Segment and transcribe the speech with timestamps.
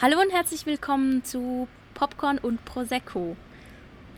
[0.00, 3.36] Hallo und herzlich willkommen zu Popcorn und Prosecco.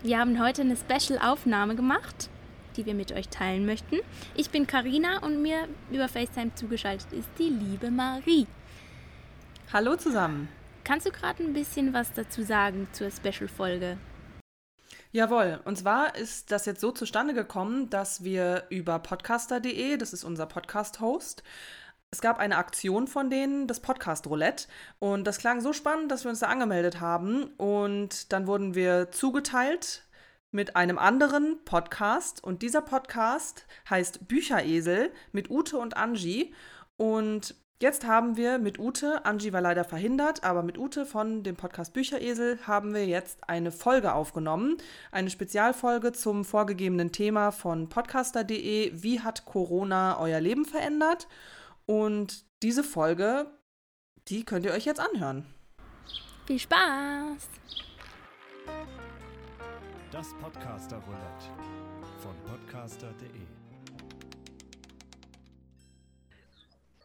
[0.02, 2.28] Wir haben heute eine Special-Aufnahme gemacht,
[2.76, 3.96] die wir mit euch teilen möchten.
[4.34, 8.46] Ich bin Karina und mir über FaceTime zugeschaltet ist die liebe Marie.
[9.72, 10.50] Hallo zusammen.
[10.84, 13.96] Kannst du gerade ein bisschen was dazu sagen zur Special-Folge?
[15.12, 20.24] Jawohl, und zwar ist das jetzt so zustande gekommen, dass wir über podcaster.de, das ist
[20.24, 21.42] unser Podcast-Host,
[22.12, 24.66] es gab eine Aktion von denen, das Podcast Roulette.
[24.98, 27.44] Und das klang so spannend, dass wir uns da angemeldet haben.
[27.56, 30.04] Und dann wurden wir zugeteilt
[30.50, 32.42] mit einem anderen Podcast.
[32.42, 36.52] Und dieser Podcast heißt Bücheresel mit Ute und Angie.
[36.96, 41.54] Und jetzt haben wir mit Ute, Angie war leider verhindert, aber mit Ute von dem
[41.54, 44.78] Podcast Bücheresel haben wir jetzt eine Folge aufgenommen.
[45.12, 49.00] Eine Spezialfolge zum vorgegebenen Thema von podcaster.de.
[49.00, 51.28] Wie hat Corona euer Leben verändert?
[51.90, 53.50] Und diese Folge,
[54.28, 55.44] die könnt ihr euch jetzt anhören.
[56.46, 57.48] Viel Spaß!
[60.12, 61.50] Das Podcaster Roulette
[62.22, 63.28] von podcaster.de.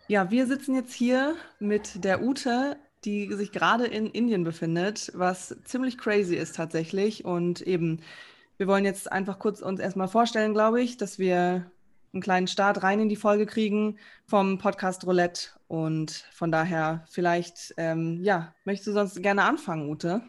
[0.07, 5.55] Ja, wir sitzen jetzt hier mit der Ute, die sich gerade in Indien befindet, was
[5.63, 7.25] ziemlich crazy ist tatsächlich.
[7.25, 8.03] Und eben,
[8.57, 11.71] wir wollen jetzt einfach kurz uns erstmal vorstellen, glaube ich, dass wir
[12.15, 15.49] einen kleinen Start rein in die Folge kriegen vom Podcast Roulette.
[15.67, 20.23] Und von daher, vielleicht, ähm, ja, möchtest du sonst gerne anfangen, Ute?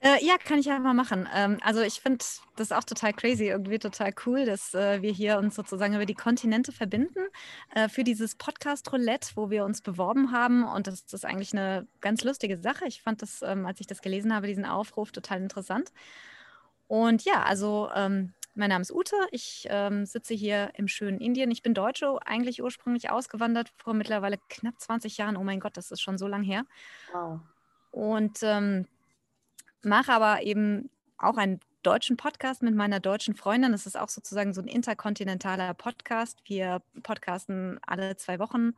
[0.00, 1.26] Äh, ja, kann ich einfach machen.
[1.34, 2.24] Ähm, also ich finde
[2.56, 6.14] das auch total crazy, irgendwie total cool, dass äh, wir hier uns sozusagen über die
[6.14, 7.26] Kontinente verbinden
[7.74, 10.64] äh, für dieses Podcast Roulette, wo wir uns beworben haben.
[10.64, 12.84] Und das, ist eigentlich eine ganz lustige Sache.
[12.86, 15.92] Ich fand das, ähm, als ich das gelesen habe, diesen Aufruf total interessant.
[16.88, 19.16] Und ja, also ähm, mein Name ist Ute.
[19.30, 21.50] Ich ähm, sitze hier im schönen Indien.
[21.50, 25.36] Ich bin Deutsche, eigentlich ursprünglich ausgewandert vor mittlerweile knapp 20 Jahren.
[25.36, 26.64] Oh mein Gott, das ist schon so lang her.
[27.12, 27.40] Wow.
[27.90, 28.86] Und ähm,
[29.82, 33.72] mache aber eben auch einen deutschen Podcast mit meiner deutschen Freundin.
[33.72, 36.40] Das ist auch sozusagen so ein interkontinentaler Podcast.
[36.44, 38.72] Wir podcasten alle zwei Wochen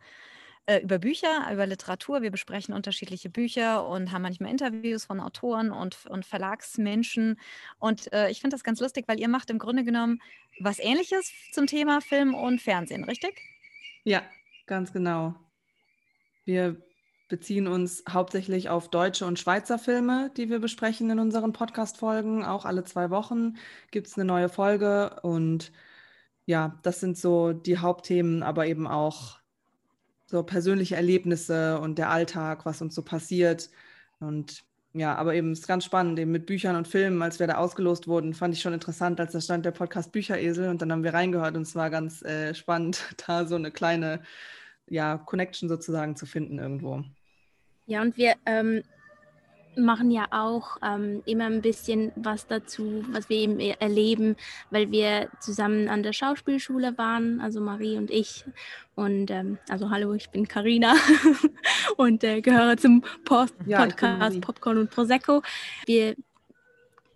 [0.69, 2.21] äh, über Bücher, über Literatur.
[2.21, 7.41] Wir besprechen unterschiedliche Bücher und haben manchmal Interviews von Autoren und, und Verlagsmenschen.
[7.79, 10.21] Und äh, ich finde das ganz lustig, weil ihr macht im Grunde genommen
[10.61, 13.41] was Ähnliches zum Thema Film und Fernsehen, richtig?
[14.05, 14.23] Ja,
[14.67, 15.35] ganz genau.
[16.45, 16.77] Wir
[17.29, 22.45] beziehen uns hauptsächlich auf deutsche und Schweizer Filme, die wir besprechen in unseren Podcast-Folgen.
[22.45, 23.57] Auch alle zwei Wochen
[23.91, 25.73] gibt es eine neue Folge und
[26.45, 29.38] ja, das sind so die Hauptthemen, aber eben auch
[30.29, 33.71] so persönliche Erlebnisse und der Alltag, was uns so passiert.
[34.21, 34.63] Und
[34.93, 38.09] ja, aber eben ist ganz spannend, eben mit Büchern und Filmen, als wir da ausgelost
[38.09, 41.15] wurden, fand ich schon interessant, als da stand der Podcast Bücheresel und dann haben wir
[41.15, 44.21] reingehört und es war ganz äh, spannend, da so eine kleine
[44.87, 47.05] ja, Connection sozusagen zu finden irgendwo.
[47.87, 48.83] Ja, und wir ähm,
[49.79, 54.37] machen ja auch ähm, immer ein bisschen was dazu, was wir eben erleben,
[54.71, 58.45] weil wir zusammen an der Schauspielschule waren, also Marie und ich.
[58.95, 60.95] Und ähm, also hallo, ich bin Karina
[61.97, 65.43] und äh, gehöre zum Post ja, Podcast Popcorn und Prosecco.
[65.87, 66.17] Wir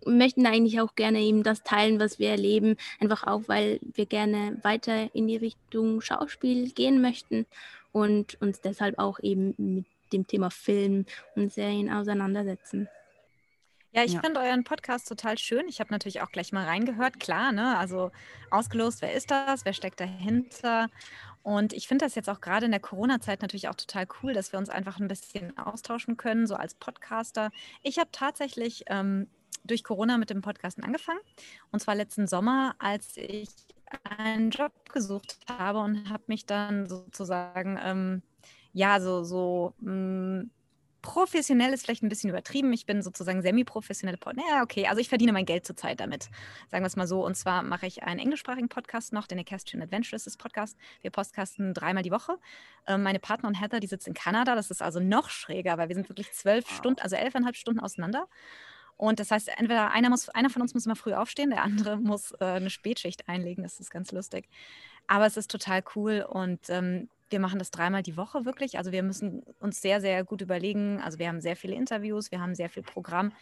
[0.05, 4.57] möchten eigentlich auch gerne eben das teilen, was wir erleben, einfach auch, weil wir gerne
[4.63, 7.45] weiter in die Richtung Schauspiel gehen möchten
[7.91, 12.87] und uns deshalb auch eben mit dem Thema Film und Serien auseinandersetzen.
[13.95, 14.21] Ja, ich ja.
[14.21, 15.67] finde euren Podcast total schön.
[15.67, 17.77] Ich habe natürlich auch gleich mal reingehört, klar, ne?
[17.77, 18.11] Also
[18.49, 20.89] ausgelost, wer ist das, wer steckt dahinter?
[21.43, 24.51] Und ich finde das jetzt auch gerade in der Corona-Zeit natürlich auch total cool, dass
[24.51, 27.51] wir uns einfach ein bisschen austauschen können, so als Podcaster.
[27.83, 29.27] Ich habe tatsächlich ähm,
[29.63, 31.19] durch Corona mit dem Podcasten angefangen.
[31.71, 33.49] Und zwar letzten Sommer, als ich
[34.03, 38.21] einen Job gesucht habe und habe mich dann sozusagen ähm,
[38.73, 40.51] ja, so, so mh, hm,
[41.03, 42.73] professionell ist vielleicht ein bisschen übertrieben.
[42.73, 44.37] Ich bin sozusagen semi-professionelle Pod.
[44.37, 46.29] Naja, okay, also ich verdiene mein Geld zurzeit damit.
[46.71, 47.23] Sagen wir es mal so.
[47.23, 50.77] Und zwar mache ich einen englischsprachigen Podcast noch, den Equestrian Adventures ist Podcast.
[51.01, 52.37] Wir podcasten dreimal die Woche.
[52.87, 54.55] Ähm, meine Partnerin Heather, die sitzt in Kanada.
[54.55, 56.77] Das ist also noch schräger, weil wir sind wirklich zwölf wow.
[56.77, 58.27] Stunden, also elfeinhalb Stunden auseinander.
[58.95, 61.97] Und das heißt, entweder einer, muss, einer von uns muss immer früh aufstehen, der andere
[61.97, 63.63] muss äh, eine Spätschicht einlegen.
[63.63, 64.47] Das ist ganz lustig.
[65.07, 68.77] Aber es ist total cool und ähm, wir machen das dreimal die Woche wirklich.
[68.77, 71.01] Also wir müssen uns sehr, sehr gut überlegen.
[71.01, 73.33] Also wir haben sehr viele Interviews, wir haben sehr viel Programm.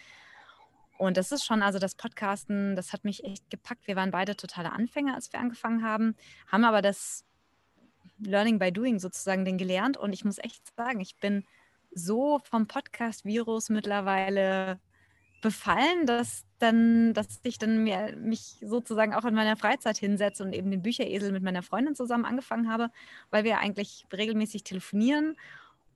[0.98, 3.88] Und das ist schon, also das Podcasten, das hat mich echt gepackt.
[3.88, 6.16] Wir waren beide totale Anfänger, als wir angefangen haben,
[6.48, 7.26] haben aber das
[8.20, 9.98] Learning by Doing sozusagen den gelernt.
[9.98, 11.44] Und ich muss echt sagen, ich bin
[11.94, 14.80] so vom Podcast-Virus mittlerweile
[15.42, 20.54] befallen, dass dann, dass ich dann mir, mich sozusagen auch in meiner Freizeit hinsetze und
[20.54, 22.90] eben den Bücheresel mit meiner Freundin zusammen angefangen habe,
[23.32, 25.36] weil wir eigentlich regelmäßig telefonieren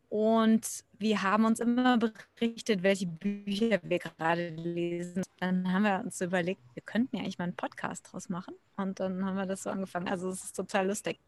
[0.10, 5.24] Und wir haben uns immer berichtet, welche Bücher wir gerade lesen.
[5.40, 8.56] Dann haben wir uns überlegt, wir könnten ja eigentlich mal einen Podcast draus machen.
[8.78, 10.08] Und dann haben wir das so angefangen.
[10.08, 11.20] Also es ist total lustig.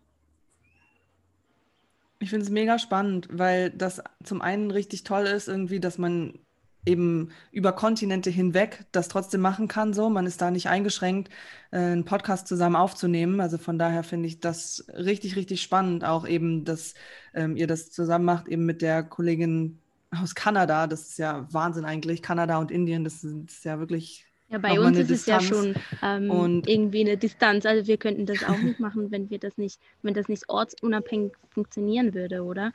[2.19, 6.39] Ich finde es mega spannend, weil das zum einen richtig toll ist, irgendwie, dass man
[6.87, 9.93] eben über Kontinente hinweg das trotzdem machen kann.
[9.93, 11.29] So, man ist da nicht eingeschränkt,
[11.71, 13.41] äh, einen Podcast zusammen aufzunehmen.
[13.41, 16.93] Also von daher finde ich das richtig, richtig spannend, auch eben, dass
[17.33, 19.79] ähm, ihr das zusammen macht, eben mit der Kollegin
[20.11, 20.87] aus Kanada.
[20.87, 22.21] Das ist ja Wahnsinn eigentlich.
[22.21, 25.43] Kanada und Indien, das ist ja wirklich ja, bei uns ist Distanz.
[25.43, 27.65] es ja schon ähm, irgendwie eine Distanz.
[27.65, 31.33] Also wir könnten das auch nicht machen, wenn wir das nicht, wenn das nicht ortsunabhängig
[31.49, 32.71] funktionieren würde, oder?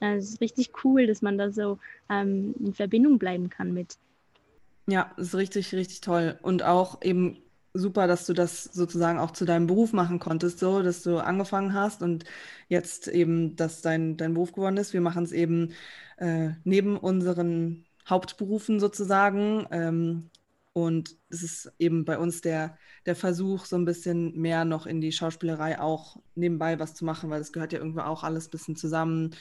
[0.00, 1.78] Es ist richtig cool, dass man da so
[2.10, 3.96] ähm, in Verbindung bleiben kann mit.
[4.86, 6.38] Ja, ist richtig, richtig toll.
[6.42, 7.38] Und auch eben
[7.74, 11.74] super, dass du das sozusagen auch zu deinem Beruf machen konntest, so, dass du angefangen
[11.74, 12.24] hast und
[12.68, 14.92] jetzt eben, dass dein, dein Beruf geworden ist.
[14.92, 15.72] Wir machen es eben
[16.18, 19.66] äh, neben unseren Hauptberufen sozusagen.
[19.70, 20.30] Ähm,
[20.72, 22.76] und es ist eben bei uns der,
[23.06, 27.30] der Versuch, so ein bisschen mehr noch in die Schauspielerei auch nebenbei was zu machen,
[27.30, 29.34] weil es gehört ja irgendwo auch alles ein bisschen zusammen.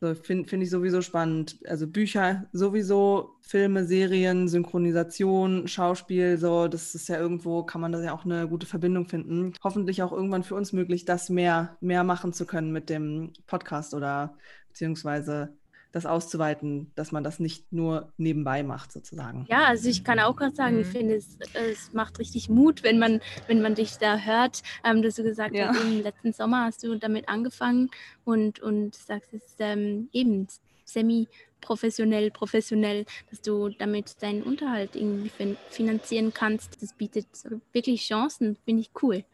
[0.00, 1.58] So, Finde find ich sowieso spannend.
[1.66, 8.02] Also Bücher sowieso, Filme, Serien, Synchronisation, Schauspiel, so, das ist ja irgendwo, kann man da
[8.02, 9.54] ja auch eine gute Verbindung finden.
[9.64, 13.94] Hoffentlich auch irgendwann für uns möglich, das mehr, mehr machen zu können mit dem Podcast
[13.94, 14.36] oder
[14.68, 15.56] beziehungsweise
[15.96, 19.46] das auszuweiten, dass man das nicht nur nebenbei macht, sozusagen.
[19.48, 20.92] Ja, also ich kann auch gerade sagen, ich mhm.
[20.92, 25.14] finde, es, es macht richtig Mut, wenn man, wenn man dich da hört, ähm, dass
[25.14, 25.68] du gesagt ja.
[25.68, 27.90] hast, im letzten Sommer hast du damit angefangen
[28.24, 30.46] und, und sagst es ähm, eben
[30.84, 36.82] semi-professionell, professionell, dass du damit deinen Unterhalt irgendwie fin finanzieren kannst.
[36.82, 37.26] Das bietet
[37.72, 39.24] wirklich Chancen, finde ich cool.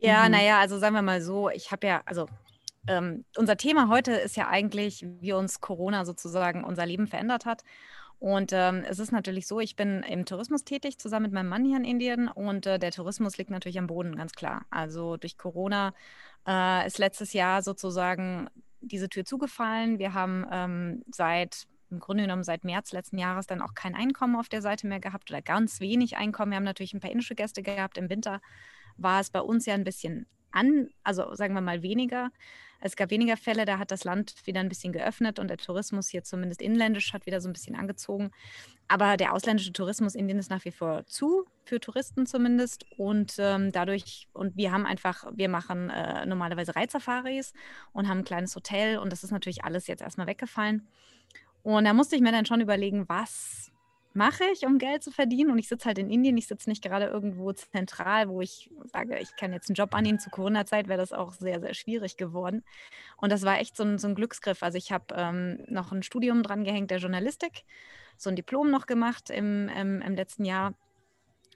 [0.00, 0.32] Ja, mhm.
[0.32, 2.26] naja, also sagen wir mal so, ich habe ja, also
[2.88, 7.62] ähm, unser Thema heute ist ja eigentlich, wie uns Corona sozusagen unser Leben verändert hat.
[8.18, 11.64] Und ähm, es ist natürlich so, ich bin im Tourismus tätig, zusammen mit meinem Mann
[11.64, 12.28] hier in Indien.
[12.28, 14.64] Und äh, der Tourismus liegt natürlich am Boden, ganz klar.
[14.70, 15.92] Also durch Corona
[16.46, 18.48] äh, ist letztes Jahr sozusagen
[18.80, 19.98] diese Tür zugefallen.
[19.98, 24.36] Wir haben ähm, seit im Grunde genommen seit März letzten Jahres dann auch kein Einkommen
[24.36, 26.50] auf der Seite mehr gehabt oder ganz wenig Einkommen.
[26.52, 27.98] Wir haben natürlich ein paar indische Gäste gehabt.
[27.98, 28.40] Im Winter
[28.96, 32.30] war es bei uns ja ein bisschen an, also sagen wir mal weniger.
[32.86, 36.08] Es gab weniger Fälle, da hat das Land wieder ein bisschen geöffnet und der Tourismus
[36.08, 38.30] hier zumindest inländisch hat wieder so ein bisschen angezogen.
[38.88, 42.84] Aber der ausländische Tourismus in Indien ist nach wie vor zu, für Touristen zumindest.
[42.98, 47.54] Und ähm, dadurch, und wir haben einfach, wir machen äh, normalerweise Reitsafaris
[47.94, 50.86] und haben ein kleines Hotel und das ist natürlich alles jetzt erstmal weggefallen.
[51.62, 53.72] Und da musste ich mir dann schon überlegen, was
[54.14, 55.50] mache ich, um Geld zu verdienen.
[55.50, 59.18] Und ich sitze halt in Indien, ich sitze nicht gerade irgendwo zentral, wo ich sage,
[59.18, 60.18] ich kann jetzt einen Job annehmen.
[60.18, 62.64] Zu Corona-Zeit wäre das auch sehr, sehr schwierig geworden.
[63.16, 64.62] Und das war echt so ein, so ein Glücksgriff.
[64.62, 67.64] Also ich habe ähm, noch ein Studium dran gehängt der Journalistik,
[68.16, 70.74] so ein Diplom noch gemacht im, im, im letzten Jahr.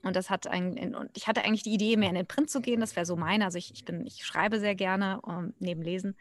[0.03, 2.61] Und das hat ein, und ich hatte eigentlich die Idee, mehr in den Print zu
[2.61, 2.81] gehen.
[2.81, 3.45] Das wäre so meine.
[3.45, 6.17] Also ich, ich bin, ich schreibe sehr gerne um, ähm, neben Lesen.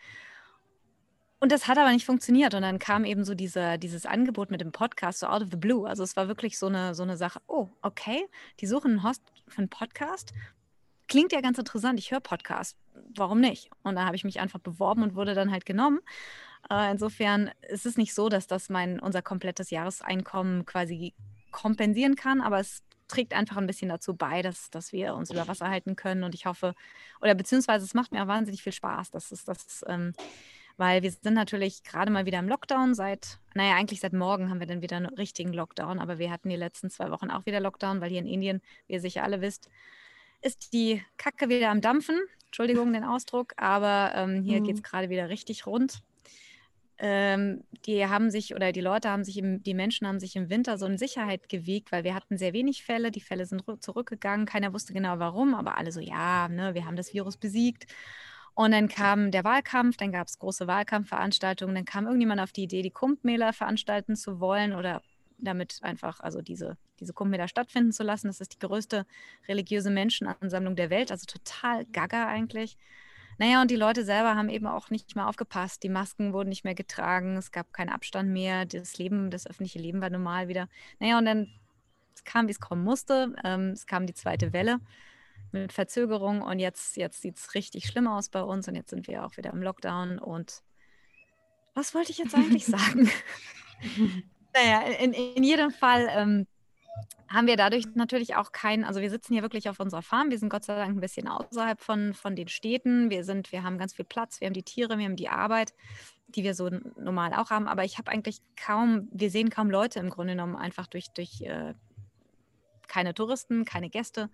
[1.40, 2.54] Und das hat aber nicht funktioniert.
[2.56, 5.58] Und dann kam eben so diese, dieses Angebot mit dem Podcast, so out of the
[5.58, 5.88] blue.
[5.88, 8.26] Also es war wirklich so eine, so eine Sache, oh, okay,
[8.60, 10.34] die suchen einen Host für einen Podcast.
[11.08, 12.76] Klingt ja ganz interessant, ich höre Podcast.
[13.16, 13.70] Warum nicht?
[13.84, 16.00] Und da habe ich mich einfach beworben und wurde dann halt genommen.
[16.72, 21.14] Äh, insofern ist es nicht so, dass das mein, unser komplettes Jahreseinkommen quasi
[21.52, 25.48] kompensieren kann, aber es trägt einfach ein bisschen dazu bei, dass, dass wir uns über
[25.48, 26.24] Wasser halten können.
[26.24, 26.74] Und ich hoffe,
[27.22, 29.12] oder beziehungsweise es macht mir auch wahnsinnig viel Spaß.
[29.12, 30.14] Das ist, das ähm,
[30.78, 34.60] weil wir sind natürlich gerade mal wieder im Lockdown seit, naja, eigentlich seit morgen haben
[34.60, 37.60] wir dann wieder einen richtigen Lockdown, aber wir hatten die letzten zwei Wochen auch wieder
[37.60, 39.70] Lockdown, weil hier in Indien, wie ihr sicher alle wisst,
[40.42, 42.20] ist die Kacke wieder am Dampfen.
[42.46, 44.66] Entschuldigung den Ausdruck, aber ähm, hier mhm.
[44.66, 46.02] geht es gerade wieder richtig rund.
[47.00, 50.50] Ähm, die haben sich oder die Leute haben sich, im, die Menschen haben sich im
[50.50, 53.12] Winter so in Sicherheit gewiegt, weil wir hatten sehr wenig Fälle.
[53.12, 54.46] Die Fälle sind zurückgegangen.
[54.46, 57.86] Keiner wusste genau warum, aber alle so, ja, ne, wir haben das Virus besiegt.
[58.58, 62.64] Und dann kam der Wahlkampf, dann gab es große Wahlkampfveranstaltungen, dann kam irgendjemand auf die
[62.64, 65.04] Idee, die Kumpmäler veranstalten zu wollen oder
[65.38, 68.26] damit einfach, also diese, diese Kumpmäler stattfinden zu lassen.
[68.26, 69.06] Das ist die größte
[69.48, 72.80] religiöse Menschenansammlung der Welt, also total gaga eigentlich.
[73.38, 75.84] Naja, und die Leute selber haben eben auch nicht mehr aufgepasst.
[75.84, 79.78] Die Masken wurden nicht mehr getragen, es gab keinen Abstand mehr, das Leben, das öffentliche
[79.78, 80.68] Leben war normal wieder.
[81.00, 81.48] Naja, und dann
[82.26, 83.36] kam, wie es kommen musste.
[83.44, 84.80] Ähm, es kam die zweite Welle
[85.64, 89.08] mit Verzögerung und jetzt, jetzt sieht es richtig schlimm aus bei uns und jetzt sind
[89.08, 90.62] wir auch wieder im Lockdown und
[91.74, 93.10] was wollte ich jetzt eigentlich sagen?
[94.54, 96.48] naja, in, in jedem Fall ähm,
[97.30, 100.40] haben wir dadurch natürlich auch keinen, also wir sitzen hier wirklich auf unserer Farm, wir
[100.40, 103.78] sind Gott sei Dank ein bisschen außerhalb von, von den Städten, wir sind, wir haben
[103.78, 105.74] ganz viel Platz, wir haben die Tiere, wir haben die Arbeit
[106.28, 107.68] die wir so normal auch haben.
[107.68, 111.42] Aber ich habe eigentlich kaum, wir sehen kaum Leute im Grunde genommen einfach durch, durch
[111.42, 111.74] äh,
[112.88, 114.30] keine Touristen, keine Gäste.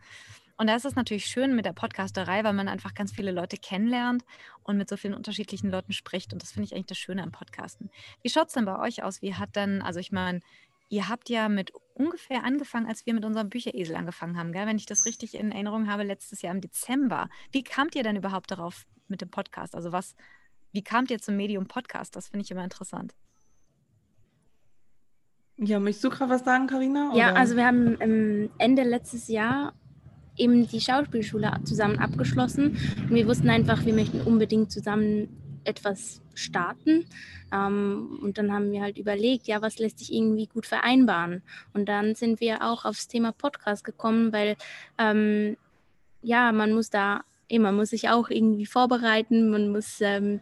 [0.58, 3.58] Und da ist es natürlich schön mit der Podcasterei, weil man einfach ganz viele Leute
[3.58, 4.24] kennenlernt
[4.64, 6.32] und mit so vielen unterschiedlichen Leuten spricht.
[6.32, 7.90] Und das finde ich eigentlich das Schöne am Podcasten.
[8.22, 9.22] Wie schaut es denn bei euch aus?
[9.22, 10.42] Wie hat denn, also ich meine,
[10.90, 14.68] ihr habt ja mit ungefähr angefangen, als wir mit unserem Bücheresel angefangen haben, gell?
[14.68, 17.30] wenn ich das richtig in Erinnerung habe, letztes Jahr im Dezember.
[17.52, 19.76] Wie kamt ihr denn überhaupt darauf mit dem Podcast?
[19.76, 20.16] Also was,
[20.72, 22.16] wie kamt ihr zum Medium Podcast?
[22.16, 23.16] Das finde ich immer interessant.
[25.58, 27.12] Ja, möchtest du gerade was sagen, Karina?
[27.16, 29.74] Ja, also wir haben ähm, Ende letztes Jahr
[30.38, 32.78] eben die Schauspielschule zusammen abgeschlossen.
[33.02, 35.30] Und wir wussten einfach, wir möchten unbedingt zusammen
[35.64, 37.06] etwas starten.
[37.52, 41.44] Ähm, und dann haben wir halt überlegt, ja, was lässt sich irgendwie gut vereinbaren.
[41.74, 44.56] Und dann sind wir auch aufs Thema Podcast gekommen, weil
[44.98, 45.58] ähm,
[46.22, 47.22] ja, man muss da,
[47.52, 50.40] man muss sich auch irgendwie vorbereiten, man muss ähm,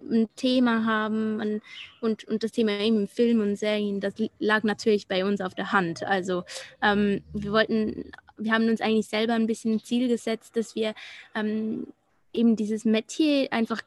[0.00, 1.62] ein Thema haben und,
[2.00, 5.72] und, und das Thema eben Film und Serien, das lag natürlich bei uns auf der
[5.72, 6.02] Hand.
[6.04, 6.44] Also
[6.82, 10.94] ähm, wir wollten, wir haben uns eigentlich selber ein bisschen ein Ziel gesetzt, dass wir
[11.34, 11.86] ähm,
[12.32, 13.82] eben dieses Metier einfach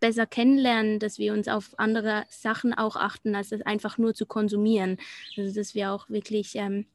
[0.00, 4.26] besser kennenlernen, dass wir uns auf andere Sachen auch achten, als das einfach nur zu
[4.26, 4.98] konsumieren.
[5.36, 6.86] Also dass wir auch wirklich ähm,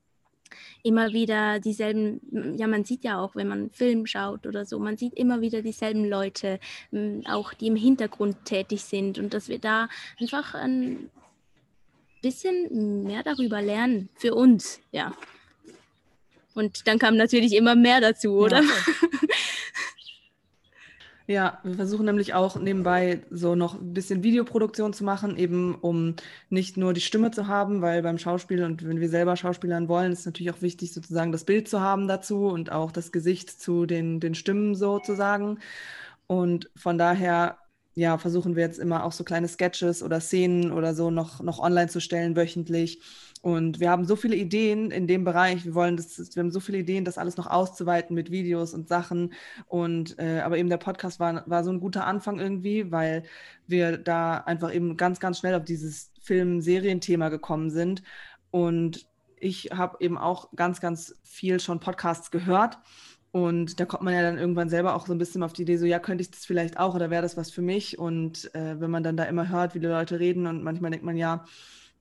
[0.83, 4.97] immer wieder dieselben, ja, man sieht ja auch, wenn man Film schaut oder so, man
[4.97, 6.59] sieht immer wieder dieselben Leute,
[6.91, 11.09] hm, auch die im Hintergrund tätig sind und dass wir da einfach ein
[12.21, 15.15] bisschen mehr darüber lernen für uns, ja.
[16.53, 18.61] Und dann kam natürlich immer mehr dazu, oder?
[18.61, 18.69] Ja,
[21.31, 26.15] Ja, wir versuchen nämlich auch nebenbei so noch ein bisschen Videoproduktion zu machen, eben um
[26.49, 30.11] nicht nur die Stimme zu haben, weil beim Schauspiel und wenn wir selber Schauspielern wollen,
[30.11, 33.85] ist natürlich auch wichtig, sozusagen das Bild zu haben dazu und auch das Gesicht zu
[33.85, 35.59] den, den Stimmen sozusagen.
[36.27, 37.57] Und von daher
[37.95, 41.59] ja, versuchen wir jetzt immer auch so kleine Sketches oder Szenen oder so noch, noch
[41.59, 43.01] online zu stellen wöchentlich.
[43.41, 45.65] Und wir haben so viele Ideen in dem Bereich.
[45.65, 48.87] Wir wollen das, wir haben so viele Ideen, das alles noch auszuweiten mit Videos und
[48.87, 49.33] Sachen.
[49.67, 53.23] Und äh, aber eben der Podcast war, war so ein guter Anfang irgendwie, weil
[53.67, 58.03] wir da einfach eben ganz, ganz schnell auf dieses Film-Serien-Thema gekommen sind.
[58.51, 59.07] Und
[59.37, 62.77] ich habe eben auch ganz, ganz viel schon Podcasts gehört
[63.31, 65.77] und da kommt man ja dann irgendwann selber auch so ein bisschen auf die Idee,
[65.77, 67.97] so ja, könnte ich das vielleicht auch oder wäre das was für mich?
[67.97, 71.05] Und äh, wenn man dann da immer hört, wie die Leute reden und manchmal denkt
[71.05, 71.45] man, ja,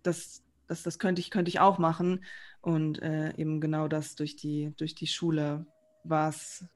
[0.02, 2.24] das, das, das könnte ich, könnte ich auch machen.
[2.60, 5.66] Und äh, eben genau das durch die, durch die Schule
[6.04, 6.66] war es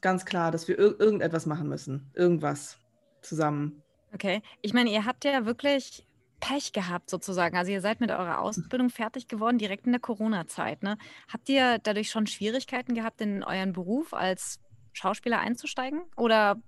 [0.00, 2.10] ganz klar, dass wir ir irgendetwas machen müssen.
[2.14, 2.78] Irgendwas
[3.22, 3.82] zusammen.
[4.12, 4.42] Okay.
[4.60, 6.04] Ich meine, ihr habt ja wirklich
[6.40, 7.56] Pech gehabt sozusagen.
[7.56, 10.82] Also ihr seid mit eurer Ausbildung fertig geworden, direkt in der Corona-Zeit.
[10.82, 10.98] Ne?
[11.32, 14.58] Habt ihr dadurch schon Schwierigkeiten gehabt, in euren Beruf als
[14.92, 16.02] Schauspieler einzusteigen?
[16.16, 16.60] Oder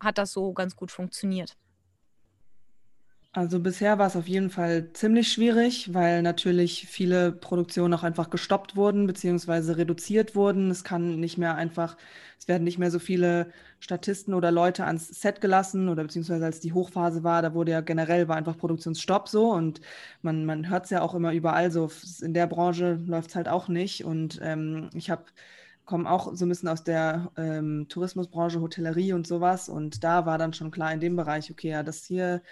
[0.00, 1.56] hat das so ganz gut funktioniert?
[3.34, 8.28] Also bisher war es auf jeden Fall ziemlich schwierig, weil natürlich viele Produktionen auch einfach
[8.28, 10.70] gestoppt wurden beziehungsweise reduziert wurden.
[10.70, 11.96] Es kann nicht mehr einfach,
[12.38, 16.60] es werden nicht mehr so viele Statisten oder Leute ans Set gelassen oder beziehungsweise als
[16.60, 19.80] die Hochphase war, da wurde ja generell war einfach Produktionsstopp so und
[20.20, 21.90] man, man hört es ja auch immer überall so.
[22.20, 25.24] In der Branche läuft es halt auch nicht und ähm, ich habe
[25.86, 30.38] komme auch so ein bisschen aus der ähm, Tourismusbranche, Hotellerie und sowas und da war
[30.38, 32.42] dann schon klar in dem Bereich, okay, ja, das hier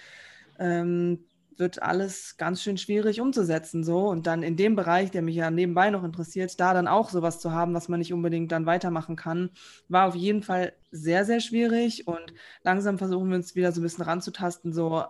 [0.60, 1.24] ähm,
[1.56, 5.50] wird alles ganz schön schwierig umzusetzen so und dann in dem Bereich, der mich ja
[5.50, 9.16] nebenbei noch interessiert, da dann auch sowas zu haben, was man nicht unbedingt dann weitermachen
[9.16, 9.50] kann,
[9.88, 13.84] war auf jeden Fall sehr sehr schwierig und langsam versuchen wir uns wieder so ein
[13.84, 15.04] bisschen ranzutasten so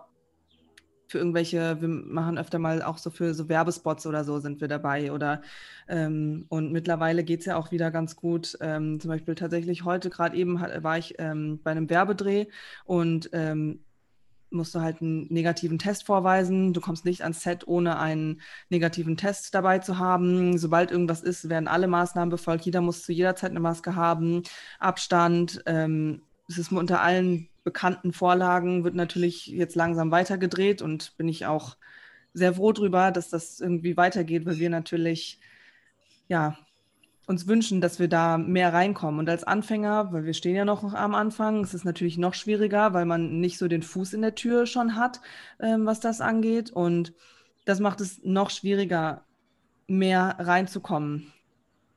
[1.11, 4.69] für irgendwelche, wir machen öfter mal auch so für so Werbespots oder so sind wir
[4.69, 5.41] dabei oder
[5.89, 8.57] ähm, und mittlerweile geht es ja auch wieder ganz gut.
[8.61, 12.47] Ähm, zum Beispiel tatsächlich heute gerade eben war ich ähm, bei einem Werbedreh
[12.85, 13.81] und ähm,
[14.51, 16.73] musst du halt einen negativen Test vorweisen.
[16.73, 20.57] Du kommst nicht ans Set, ohne einen negativen Test dabei zu haben.
[20.57, 22.65] Sobald irgendwas ist, werden alle Maßnahmen befolgt.
[22.65, 24.43] Jeder muss zu jeder Zeit eine Maske haben.
[24.79, 25.63] Abstand.
[25.65, 31.45] Ähm, es ist unter allen bekannten Vorlagen, wird natürlich jetzt langsam weitergedreht und bin ich
[31.45, 31.77] auch
[32.33, 35.39] sehr froh drüber, dass das irgendwie weitergeht, weil wir natürlich
[36.27, 36.57] ja
[37.31, 39.19] uns wünschen, dass wir da mehr reinkommen.
[39.19, 42.93] Und als Anfänger, weil wir stehen ja noch am Anfang, ist es natürlich noch schwieriger,
[42.93, 45.21] weil man nicht so den Fuß in der Tür schon hat,
[45.59, 46.69] ähm, was das angeht.
[46.69, 47.13] Und
[47.65, 49.25] das macht es noch schwieriger,
[49.87, 51.33] mehr reinzukommen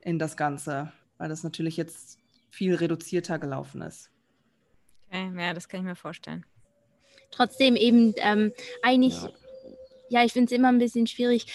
[0.01, 2.17] in das Ganze, weil das natürlich jetzt
[2.49, 4.09] viel reduzierter gelaufen ist.
[5.07, 6.45] Okay, ja, das kann ich mir vorstellen.
[7.31, 9.29] Trotzdem eben ähm, eigentlich, ja,
[10.09, 11.47] ja ich finde es immer ein bisschen schwierig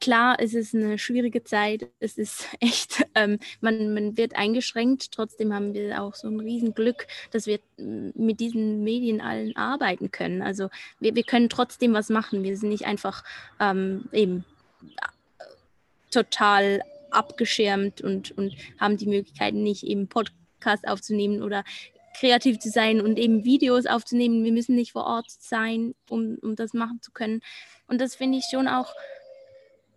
[0.00, 1.88] klar, es ist eine schwierige Zeit.
[1.98, 5.12] Es ist echt, ähm, man, man wird eingeschränkt.
[5.12, 10.42] Trotzdem haben wir auch so ein Riesenglück, dass wir mit diesen Medien allen arbeiten können.
[10.42, 10.68] Also
[11.00, 12.42] wir, wir können trotzdem was machen.
[12.42, 13.24] Wir sind nicht einfach
[13.60, 14.44] ähm, eben
[16.10, 21.64] total abgeschirmt und, und haben die Möglichkeit, nicht eben Podcast aufzunehmen oder
[22.18, 24.44] kreativ zu sein und eben Videos aufzunehmen.
[24.44, 27.42] Wir müssen nicht vor Ort sein, um, um das machen zu können.
[27.86, 28.94] Und das finde ich schon auch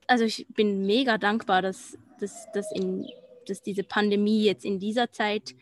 [0.10, 3.08] also ich bin mega dankbar, dass, dass, dass, in,
[3.48, 5.56] dass diese Pandemie jetzt in dieser Zeit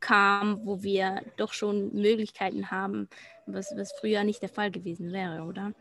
[0.00, 3.08] kam, wo wir doch schon Möglichkeiten haben,
[3.46, 5.72] was, was früher nicht der Fall gewesen wäre, oder?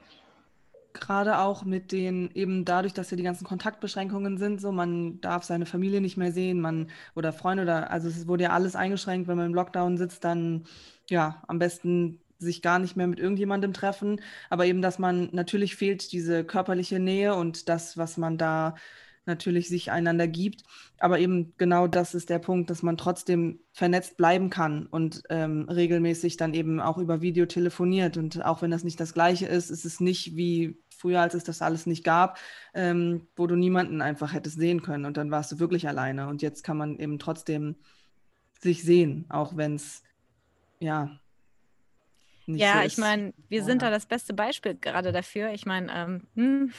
[0.93, 5.43] Gerade auch mit den, eben dadurch, dass ja die ganzen Kontaktbeschränkungen sind, so man darf
[5.43, 9.27] seine Familie nicht mehr sehen, man oder Freunde oder also es wurde ja alles eingeschränkt,
[9.27, 10.65] wenn man im Lockdown sitzt, dann
[11.09, 15.75] ja, am besten sich gar nicht mehr mit irgendjemandem treffen, aber eben, dass man natürlich
[15.75, 18.75] fehlt diese körperliche Nähe und das, was man da
[19.25, 20.63] natürlich sich einander gibt.
[21.00, 25.67] Aber eben genau das ist der Punkt, dass man trotzdem vernetzt bleiben kann und ähm,
[25.69, 28.17] regelmäßig dann eben auch über Video telefoniert.
[28.17, 31.43] Und auch wenn das nicht das Gleiche ist, ist es nicht wie früher, als es
[31.43, 32.38] das alles nicht gab,
[32.74, 36.27] ähm, wo du niemanden einfach hättest sehen können und dann warst du wirklich alleine.
[36.27, 37.75] Und jetzt kann man eben trotzdem
[38.60, 40.03] sich sehen, auch wenn es
[40.79, 41.19] ja
[42.48, 45.51] nicht ja, so ich meine, wir sind da das beste Beispiel gerade dafür.
[45.51, 46.74] Ich meine, ähm, hm,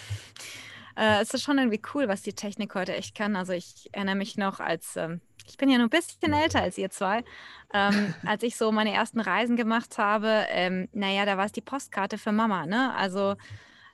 [0.96, 3.36] äh, es ist schon irgendwie cool, was die Technik heute echt kann.
[3.36, 6.78] Also ich erinnere mich noch als, ähm, ich bin ja nur ein bisschen älter als
[6.78, 7.24] ihr zwei,
[7.72, 11.60] ähm, als ich so meine ersten Reisen gemacht habe, ähm, naja, da war es die
[11.60, 12.94] Postkarte für Mama, ne?
[12.94, 13.36] Also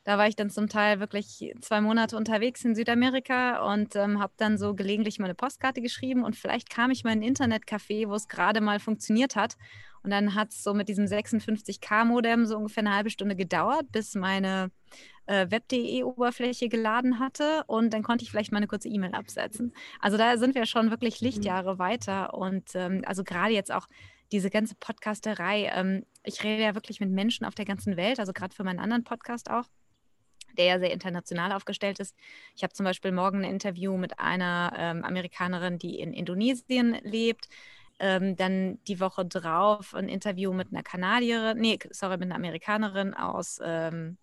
[0.04, 4.32] da war ich dann zum Teil wirklich zwei Monate unterwegs in Südamerika und ähm, habe
[4.38, 8.14] dann so gelegentlich meine Postkarte geschrieben und vielleicht kam ich mal in ein Internetcafé, wo
[8.14, 9.58] es gerade mal funktioniert hat
[10.02, 14.14] und dann hat es so mit diesem 56K-Modem so ungefähr eine halbe Stunde gedauert, bis
[14.14, 14.70] meine
[15.26, 17.64] äh, Web.de-Oberfläche geladen hatte.
[17.66, 19.72] Und dann konnte ich vielleicht mal eine kurze E-Mail absetzen.
[20.00, 21.26] Also da sind wir schon wirklich mhm.
[21.26, 21.78] Lichtjahre mhm.
[21.78, 22.34] weiter.
[22.34, 23.86] Und ähm, also gerade jetzt auch
[24.32, 25.70] diese ganze Podcasterei.
[25.74, 28.80] Ähm, ich rede ja wirklich mit Menschen auf der ganzen Welt, also gerade für meinen
[28.80, 29.64] anderen Podcast auch
[30.56, 32.16] der ja sehr international aufgestellt ist.
[32.56, 37.48] Ich habe zum Beispiel morgen ein Interview mit einer ähm, Amerikanerin, die in Indonesien lebt.
[38.00, 43.14] Ähm, dann die Woche drauf ein Interview mit einer Kanadierin, nee, sorry, mit einer Amerikanerin
[43.14, 44.18] aus ähm,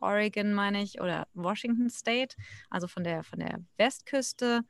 [0.00, 2.36] Oregon, meine ich, oder Washington State,
[2.70, 4.62] also von der, von der Westküste.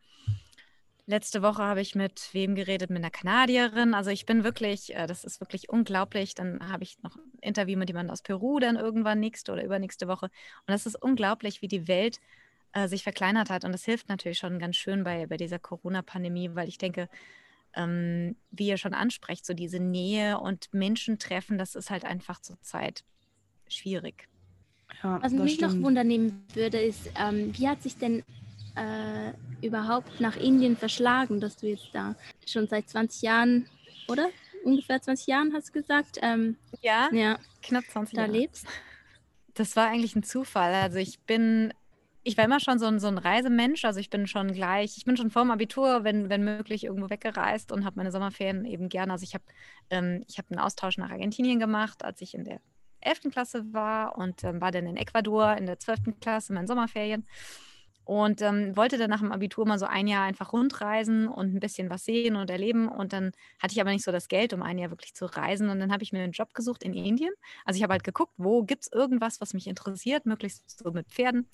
[1.09, 2.91] Letzte Woche habe ich mit wem geredet?
[2.91, 3.95] Mit einer Kanadierin.
[3.95, 6.35] Also ich bin wirklich, äh, das ist wirklich unglaublich.
[6.35, 10.09] Dann habe ich noch ein Interview mit jemandem aus Peru dann irgendwann nächste oder übernächste
[10.09, 10.27] Woche.
[10.27, 10.33] Und
[10.67, 12.19] das ist unglaublich, wie die Welt
[12.73, 13.65] äh, sich verkleinert hat.
[13.65, 17.09] Und das hilft natürlich schon ganz schön bei, bei dieser Corona-Pandemie, weil ich denke,
[17.77, 22.41] ähm, wie ihr schon ansprecht, so diese Nähe und Menschen treffen, das ist halt einfach
[22.41, 23.05] zurzeit
[23.69, 24.29] schwierig.
[25.03, 25.75] Ja, Was mich stimmt.
[25.75, 28.23] noch wundernehmen würde, ist, ähm, wie hat sich denn
[28.77, 29.33] äh,
[29.65, 32.15] überhaupt nach Indien verschlagen, dass du jetzt da
[32.47, 33.69] schon seit 20 Jahren,
[34.09, 34.29] oder?
[34.65, 36.19] Ungefähr 20 Jahren hast du gesagt?
[36.23, 38.33] Ähm, ja, ja, knapp 20 da Jahre.
[38.33, 38.67] Da lebst.
[39.55, 40.75] Das war eigentlich ein Zufall.
[40.75, 41.73] Also ich bin
[42.27, 43.85] ich war immer schon so ein, so ein Reisemensch.
[43.85, 47.09] Also ich bin schon gleich, ich bin schon vor dem Abitur, wenn, wenn möglich, irgendwo
[47.09, 49.13] weggereist und habe meine Sommerferien eben gerne.
[49.13, 49.45] Also ich habe
[49.91, 52.61] ähm, hab einen Austausch nach Argentinien gemacht, als ich in der
[53.01, 53.31] 11.
[53.31, 56.19] Klasse war und ähm, war dann in Ecuador in der 12.
[56.21, 57.27] Klasse, in meinen Sommerferien.
[58.05, 61.61] Und ähm, wollte dann nach dem Abitur mal so ein Jahr einfach rundreisen und ein
[61.61, 62.89] bisschen was sehen und erleben.
[62.89, 65.69] Und dann hatte ich aber nicht so das Geld, um ein Jahr wirklich zu reisen.
[65.69, 67.33] Und dann habe ich mir einen Job gesucht in Indien.
[67.65, 71.09] Also ich habe halt geguckt, wo gibt es irgendwas, was mich interessiert, möglichst so mit
[71.09, 71.49] Pferden.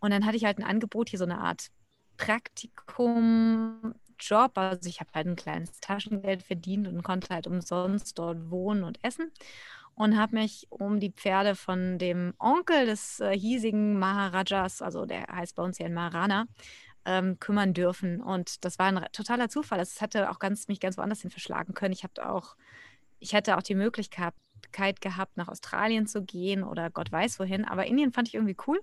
[0.00, 1.68] Und dann hatte ich halt ein Angebot, hier so eine Art
[2.16, 4.52] Praktikum, Job.
[4.56, 9.02] Also ich habe halt ein kleines Taschengeld verdient und konnte halt umsonst dort wohnen und
[9.02, 9.30] essen.
[9.94, 15.26] Und habe mich um die Pferde von dem Onkel des äh, hiesigen Maharajas, also der
[15.26, 16.46] heißt bei uns ja in Maharana,
[17.04, 18.20] ähm, kümmern dürfen.
[18.22, 19.80] Und das war ein totaler Zufall.
[19.80, 21.92] Es hätte auch ganz, mich ganz woanders hin verschlagen können.
[21.92, 22.56] Ich habe auch,
[23.18, 24.34] ich hätte auch die Möglichkeit
[25.00, 27.64] gehabt, nach Australien zu gehen oder Gott weiß wohin.
[27.64, 28.80] Aber Indien fand ich irgendwie cool.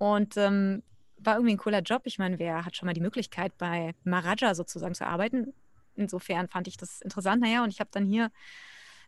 [0.00, 0.82] Und ähm,
[1.18, 2.02] war irgendwie ein cooler Job.
[2.06, 5.52] Ich meine, wer hat schon mal die Möglichkeit, bei Maharaja sozusagen zu arbeiten?
[5.94, 7.42] Insofern fand ich das interessant.
[7.42, 8.30] Naja, und ich habe dann hier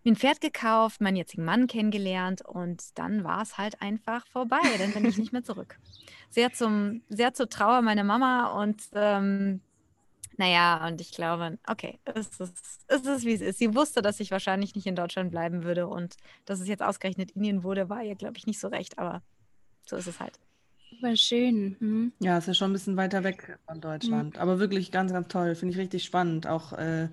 [0.04, 4.60] ein Pferd gekauft, meinen jetzigen Mann kennengelernt und dann war es halt einfach vorbei.
[4.76, 5.78] Dann bin ich nicht mehr zurück.
[6.28, 9.62] Sehr, zum, sehr zur Trauer meiner Mama und ähm,
[10.36, 13.58] naja, und ich glaube, okay, es ist, es ist, wie es ist.
[13.58, 17.30] Sie wusste, dass ich wahrscheinlich nicht in Deutschland bleiben würde und dass es jetzt ausgerechnet
[17.30, 19.22] Indien wurde, war ihr, glaube ich, nicht so recht, aber
[19.86, 20.38] so ist es halt.
[21.02, 21.76] War schön.
[21.80, 22.12] Mhm.
[22.20, 23.80] Ja, ist ja schon ein bisschen weiter weg von.
[23.80, 24.38] Deutschland.
[24.38, 25.54] Aber wirklich ganz, ganz toll.
[25.56, 26.46] Finde ich richtig spannend.
[26.46, 27.10] Auch äh,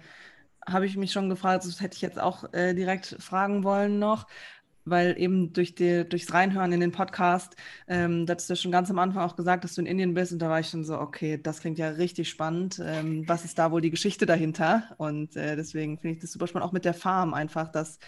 [0.65, 4.27] habe ich mich schon gefragt, das hätte ich jetzt auch äh, direkt fragen wollen noch.
[4.85, 7.55] weil eben durch die, durchs Reinhören in den Podcast,
[7.87, 10.31] ähm, da hast du schon ganz am Anfang auch gesagt, dass du in Indien bist
[10.33, 12.81] und da war ich schon so, okay, das klingt ja richtig spannend.
[12.83, 14.83] Ähm, was ist da wohl die Geschichte dahinter?
[14.97, 17.99] Und äh, deswegen finde ich das super spannend, auch mit der Farm einfach, dass,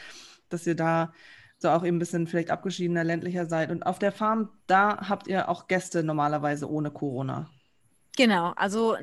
[0.49, 1.13] dass ihr da
[1.61, 3.71] so auch eben ein bisschen vielleicht abgeschiedener, ländlicher seid.
[3.71, 7.49] Und auf der Farm, da habt ihr auch Gäste normalerweise ohne Corona.
[8.17, 8.97] Genau, also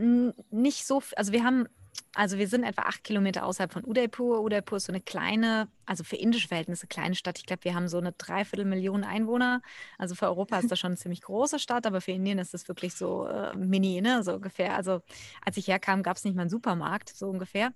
[0.51, 1.67] nicht so, also wir haben
[2.15, 4.41] also wir sind etwa acht Kilometer außerhalb von Udaipur.
[4.41, 7.39] Udaipur ist so eine kleine, also für indische Verhältnisse kleine Stadt.
[7.39, 9.63] Ich glaube, wir haben so eine Dreiviertelmillion Einwohner.
[9.99, 12.67] Also für Europa ist das schon eine ziemlich große Stadt, aber für Indien ist das
[12.69, 14.23] wirklich so äh, mini, ne?
[14.23, 14.75] so ungefähr.
[14.75, 15.03] Also
[15.45, 17.73] als ich herkam, gab es nicht mal einen Supermarkt, so ungefähr.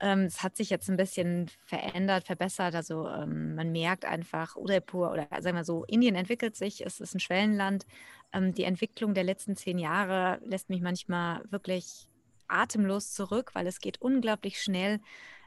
[0.00, 2.74] Ähm, es hat sich jetzt ein bisschen verändert, verbessert.
[2.74, 7.14] Also ähm, man merkt einfach, Udaipur oder sagen wir so, Indien entwickelt sich, es ist
[7.14, 7.86] ein Schwellenland.
[8.32, 12.08] Ähm, die Entwicklung der letzten zehn Jahre lässt mich manchmal wirklich
[12.48, 15.00] atemlos zurück, weil es geht unglaublich schnell.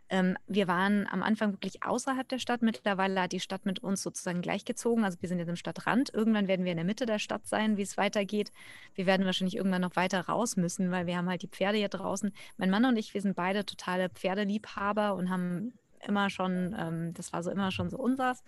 [0.09, 2.61] Ähm, wir waren am Anfang wirklich außerhalb der Stadt.
[2.61, 5.03] Mittlerweile hat die Stadt mit uns sozusagen gleichgezogen.
[5.03, 6.13] Also wir sind jetzt im Stadtrand.
[6.13, 8.51] Irgendwann werden wir in der Mitte der Stadt sein, wie es weitergeht.
[8.95, 11.89] Wir werden wahrscheinlich irgendwann noch weiter raus müssen, weil wir haben halt die Pferde hier
[11.89, 12.33] draußen.
[12.57, 15.73] Mein Mann und ich, wir sind beide totale Pferdeliebhaber und haben
[16.07, 18.43] immer schon, ähm, das war so immer schon so unseres.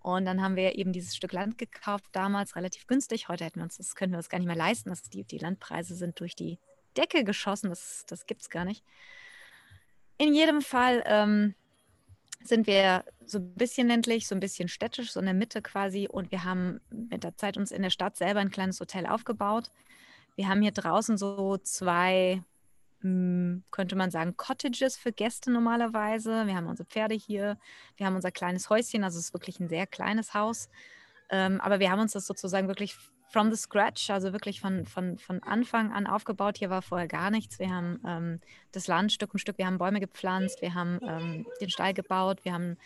[0.00, 3.28] Und dann haben wir eben dieses Stück Land gekauft, damals relativ günstig.
[3.28, 4.90] Heute hätten wir uns, das können wir uns gar nicht mehr leisten.
[4.90, 6.58] Das, die, die Landpreise sind durch die
[6.96, 7.70] Decke geschossen.
[7.70, 8.84] Das, das gibt es gar nicht.
[10.18, 11.54] In jedem Fall ähm,
[12.42, 16.08] sind wir so ein bisschen ländlich, so ein bisschen städtisch, so in der Mitte quasi.
[16.10, 19.70] Und wir haben mit der Zeit uns in der Stadt selber ein kleines Hotel aufgebaut.
[20.36, 22.42] Wir haben hier draußen so zwei,
[23.00, 26.46] hm, könnte man sagen, Cottages für Gäste normalerweise.
[26.46, 27.58] Wir haben unsere Pferde hier.
[27.96, 29.04] Wir haben unser kleines Häuschen.
[29.04, 30.68] Also es ist wirklich ein sehr kleines Haus.
[31.30, 32.96] Ähm, aber wir haben uns das sozusagen wirklich
[33.28, 36.58] from the scratch, also wirklich von, von, von Anfang an aufgebaut.
[36.58, 37.58] Hier war vorher gar nichts.
[37.58, 38.40] Wir haben ähm,
[38.72, 42.44] das Land Stück um Stück, wir haben Bäume gepflanzt, wir haben ähm, den Stall gebaut,
[42.44, 42.76] wir haben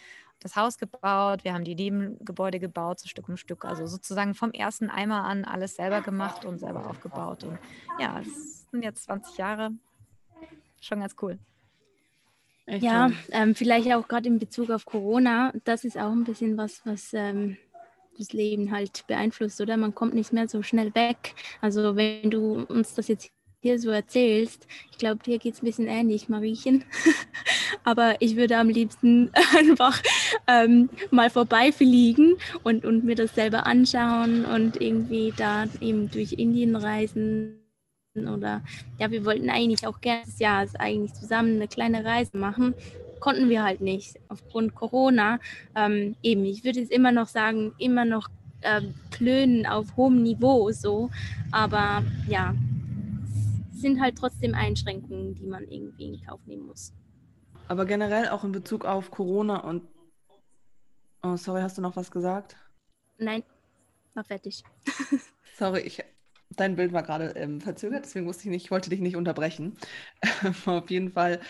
[0.40, 3.64] das Haus gebaut, wir haben die Nebengebäude gebaut, so Stück um Stück.
[3.64, 7.44] Also sozusagen vom ersten Eimer an alles selber gemacht und selber aufgebaut.
[7.44, 7.58] Und
[7.98, 9.72] ja, es sind jetzt 20 Jahre.
[10.80, 11.38] Schon ganz cool.
[12.64, 16.56] Echt ja, ähm, vielleicht auch gerade in Bezug auf Corona, das ist auch ein bisschen
[16.56, 17.56] was, was ähm,
[18.18, 19.76] das Leben halt beeinflusst, oder?
[19.76, 21.34] Man kommt nicht mehr so schnell weg.
[21.60, 23.30] Also wenn du uns das jetzt
[23.62, 26.84] hier so erzählst, ich glaube, dir geht es ein bisschen ähnlich, Mariechen.
[27.84, 30.02] Aber ich würde am liebsten einfach
[30.46, 36.76] ähm, mal vorbeifliegen und, und mir das selber anschauen und irgendwie da eben durch Indien
[36.76, 37.56] reisen.
[38.16, 38.62] Oder
[38.98, 42.74] ja, wir wollten eigentlich auch gerne das Jahr eigentlich zusammen eine kleine Reise machen
[43.20, 45.38] konnten wir halt nicht aufgrund Corona.
[45.76, 48.28] Ähm, eben, ich würde jetzt immer noch sagen, immer noch
[48.62, 51.10] ähm, klönen auf hohem Niveau so,
[51.50, 52.54] aber ja,
[53.72, 56.92] es sind halt trotzdem Einschränkungen, die man irgendwie in Kauf nehmen muss.
[57.68, 59.82] Aber generell auch in Bezug auf Corona und
[61.22, 62.56] Oh, sorry, hast du noch was gesagt?
[63.18, 63.42] Nein,
[64.14, 64.64] war fertig.
[65.58, 66.02] sorry, ich,
[66.48, 69.76] dein Bild war gerade ähm, verzögert, deswegen wusste ich nicht, ich wollte dich nicht unterbrechen.
[70.64, 71.40] Auf jeden Fall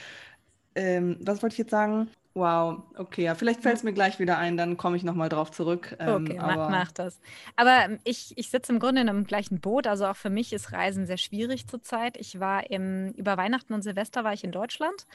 [0.74, 2.08] ähm, was wollte ich jetzt sagen?
[2.34, 5.50] Wow, okay, ja, vielleicht fällt es mir gleich wieder ein, dann komme ich nochmal drauf
[5.50, 5.96] zurück.
[5.98, 6.70] Ähm, okay, aber...
[6.70, 7.20] mach, das.
[7.56, 10.52] Aber ähm, ich, ich sitze im Grunde in einem gleichen Boot, also auch für mich
[10.52, 12.16] ist Reisen sehr schwierig zurzeit.
[12.16, 15.06] Ich war im, über Weihnachten und Silvester war ich in Deutschland,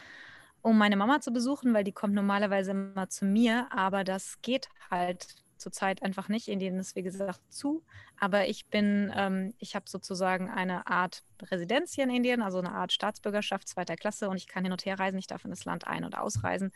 [0.61, 4.67] um meine Mama zu besuchen, weil die kommt normalerweise immer zu mir, aber das geht
[4.91, 6.47] halt zurzeit einfach nicht.
[6.47, 7.83] Indien ist, wie gesagt, zu.
[8.19, 12.71] Aber ich bin, ähm, ich habe sozusagen eine Art Residenz hier in Indien, also eine
[12.71, 15.65] Art Staatsbürgerschaft zweiter Klasse und ich kann hin und her reisen, ich darf in das
[15.65, 16.71] Land ein- und ausreisen.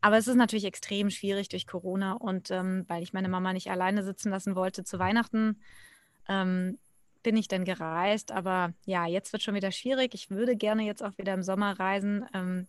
[0.00, 3.70] Aber es ist natürlich extrem schwierig durch Corona und ähm, weil ich meine Mama nicht
[3.70, 5.60] alleine sitzen lassen wollte zu Weihnachten,
[6.28, 6.78] ähm,
[7.22, 8.32] bin ich dann gereist.
[8.32, 10.14] Aber ja, jetzt wird schon wieder schwierig.
[10.14, 12.26] Ich würde gerne jetzt auch wieder im Sommer reisen.
[12.34, 12.66] Ähm,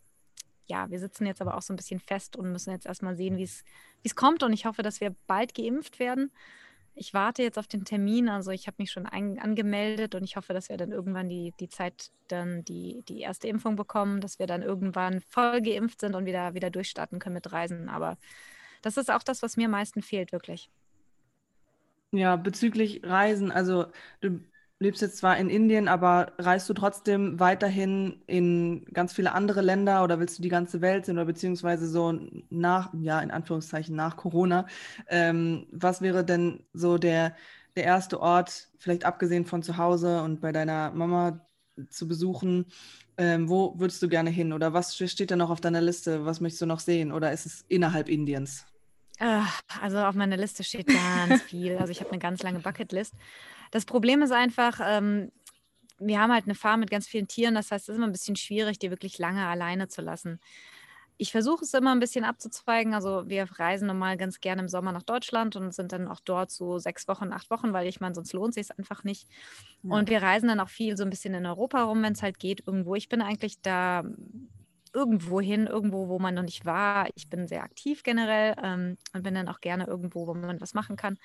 [0.68, 3.38] ja, wir sitzen jetzt aber auch so ein bisschen fest und müssen jetzt erstmal sehen,
[3.38, 4.44] wie es kommt.
[4.44, 6.32] Und ich hoffe, dass wir bald geimpft werden.
[6.96, 10.36] Ich warte jetzt auf den Termin, also ich habe mich schon ein, angemeldet und ich
[10.36, 14.38] hoffe, dass wir dann irgendwann die, die Zeit dann die, die erste Impfung bekommen, dass
[14.38, 17.90] wir dann irgendwann voll geimpft sind und wieder, wieder durchstarten können mit Reisen.
[17.90, 18.18] Aber
[18.84, 20.70] das ist auch das, was mir am meisten fehlt, wirklich.
[22.12, 23.88] Ja, bezüglich Reisen, also
[24.22, 24.40] du
[24.84, 30.04] lebst jetzt zwar in Indien, aber reist du trotzdem weiterhin in ganz viele andere Länder
[30.04, 32.20] oder willst du die ganze Welt sehen oder beziehungsweise so
[32.50, 34.68] nach, ja, in Anführungszeichen nach Corona?
[35.08, 37.36] Ähm, was wäre denn so der,
[37.76, 41.48] der erste Ort, vielleicht abgesehen von zu Hause und bei deiner Mama
[41.90, 42.66] zu besuchen?
[43.18, 46.26] Ähm, wo würdest du gerne hin oder was steht da noch auf deiner Liste?
[46.26, 48.66] Was möchtest du noch sehen oder ist es innerhalb Indiens?
[49.82, 51.78] Also auf meiner Liste steht ganz viel.
[51.78, 53.14] Also ich habe eine ganz lange Bucketlist.
[53.74, 55.32] Das Problem ist einfach, ähm,
[55.98, 57.56] wir haben halt eine Farm mit ganz vielen Tieren.
[57.56, 60.40] Das heißt, es ist immer ein bisschen schwierig, die wirklich lange alleine zu lassen.
[61.18, 62.94] ich versuche es immer ein bisschen abzuzweigen.
[62.94, 66.52] Also wir reisen normal ganz gerne im Sommer nach Deutschland und sind dann auch dort
[66.52, 69.28] so sechs Wochen, acht Wochen, weil ich meine, sonst lohnt sich es einfach nicht.
[69.82, 69.96] Ja.
[69.96, 72.38] Und wir reisen dann auch viel so ein bisschen in Europa rum, wenn es halt
[72.38, 72.94] geht, irgendwo.
[72.94, 74.04] Ich bin eigentlich da
[74.94, 77.08] irgendwo hin, irgendwo, wo man noch nicht war.
[77.16, 80.76] Ich bin sehr aktiv generell ähm, und bin dann auch gerne irgendwo, wo man was
[80.76, 81.18] machen kann.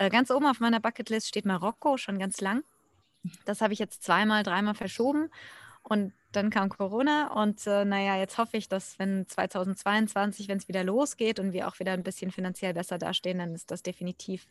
[0.00, 2.64] Äh, ganz oben auf meiner Bucketlist steht Marokko schon ganz lang.
[3.44, 5.28] Das habe ich jetzt zweimal, dreimal verschoben.
[5.82, 10.68] Und dann kam Corona und äh, naja, jetzt hoffe ich, dass wenn 2022, wenn es
[10.68, 14.46] wieder losgeht und wir auch wieder ein bisschen finanziell besser dastehen, dann ist das definitiv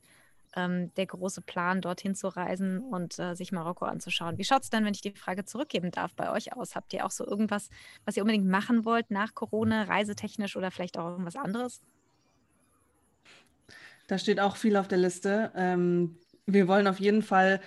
[0.55, 4.38] ähm, der große Plan, dorthin zu reisen und äh, sich Marokko anzuschauen.
[4.38, 6.75] Wie schaut es denn, wenn ich die Frage zurückgeben darf, bei euch aus?
[6.75, 7.69] Habt ihr auch so irgendwas,
[8.05, 11.81] was ihr unbedingt machen wollt nach Corona, reisetechnisch oder vielleicht auch irgendwas anderes?
[14.09, 15.51] Da steht auch viel auf der Liste.
[15.55, 16.17] Ähm,
[16.47, 17.61] wir wollen auf jeden Fall,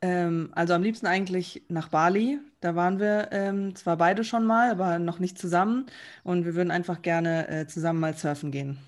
[0.00, 2.38] ähm, also am liebsten eigentlich nach Bali.
[2.60, 5.86] Da waren wir ähm, zwar beide schon mal, aber noch nicht zusammen.
[6.22, 8.78] Und wir würden einfach gerne äh, zusammen mal surfen gehen.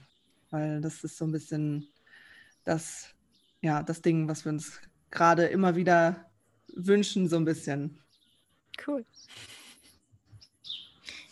[0.50, 1.88] Weil das ist so ein bisschen
[2.62, 3.08] das,
[3.62, 6.30] ja, das Ding, was wir uns gerade immer wieder
[6.72, 7.98] wünschen, so ein bisschen.
[8.86, 9.04] Cool.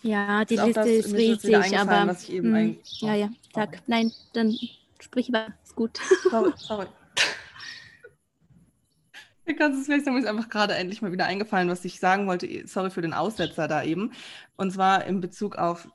[0.03, 2.09] Ja, die ist Liste ist riesig, aber.
[2.09, 3.87] Was ich eben mh, ja, ja, sag.
[3.87, 4.59] Nein, dann
[5.03, 5.49] sprich über.
[5.63, 5.99] Ist gut.
[6.31, 6.87] Sorry, sorry.
[9.47, 11.99] Du kannst es vielleicht sagen, mir ist einfach gerade endlich mal wieder eingefallen, was ich
[11.99, 12.67] sagen wollte.
[12.69, 14.13] Sorry für den Aussetzer da eben.
[14.57, 15.89] Und zwar in Bezug auf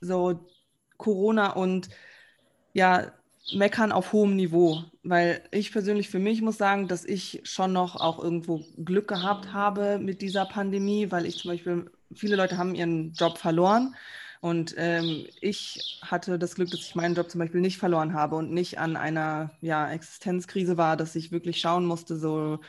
[0.00, 0.48] so
[0.96, 1.90] Corona und
[2.72, 3.12] ja,
[3.52, 7.96] meckern auf hohem Niveau, weil ich persönlich für mich muss sagen, dass ich schon noch
[7.96, 12.74] auch irgendwo Glück gehabt habe mit dieser Pandemie, weil ich zum Beispiel, viele Leute haben
[12.74, 13.94] ihren Job verloren
[14.44, 18.36] und ähm, ich hatte das Glück, dass ich meinen Job zum Beispiel nicht verloren habe
[18.36, 22.60] und nicht an einer ja, Existenzkrise war, dass ich wirklich schauen musste, so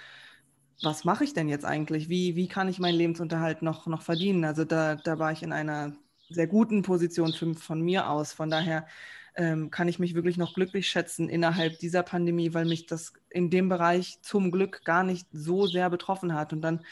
[0.81, 2.07] was mache ich denn jetzt eigentlich?
[2.07, 4.45] Wie, wie kann ich meinen Lebensunterhalt noch, noch verdienen?
[4.45, 5.91] Also da, da war ich in einer
[6.29, 8.31] sehr guten Position für, von mir aus.
[8.31, 8.87] Von daher
[9.35, 13.49] ähm, kann ich mich wirklich noch glücklich schätzen innerhalb dieser Pandemie, weil mich das in
[13.49, 16.53] dem Bereich zum Glück gar nicht so sehr betroffen hat.
[16.53, 16.85] Und dann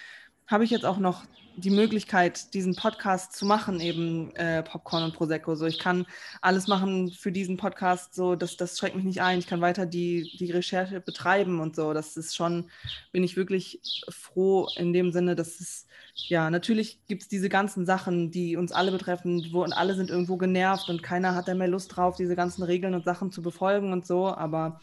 [0.48, 1.24] habe ich jetzt auch noch
[1.56, 5.56] die Möglichkeit, diesen Podcast zu machen, eben äh, Popcorn und Prosecco.
[5.56, 6.06] So, ich kann
[6.42, 9.40] alles machen für diesen Podcast, so, das, das schreckt mich nicht ein.
[9.40, 11.94] Ich kann weiter die, die Recherche betreiben und so.
[11.94, 12.70] Das ist schon,
[13.12, 17.86] bin ich wirklich froh in dem Sinne, dass es, ja, natürlich gibt es diese ganzen
[17.86, 21.54] Sachen, die uns alle betreffen, wo und alle sind irgendwo genervt und keiner hat da
[21.54, 24.28] mehr Lust drauf, diese ganzen Regeln und Sachen zu befolgen und so.
[24.28, 24.80] Aber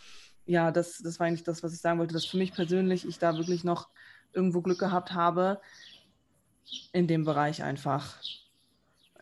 [0.47, 3.19] ja, das, das war eigentlich das, was ich sagen wollte, dass für mich persönlich ich
[3.19, 3.89] da wirklich noch
[4.33, 5.61] irgendwo Glück gehabt habe
[6.93, 8.17] in dem Bereich einfach.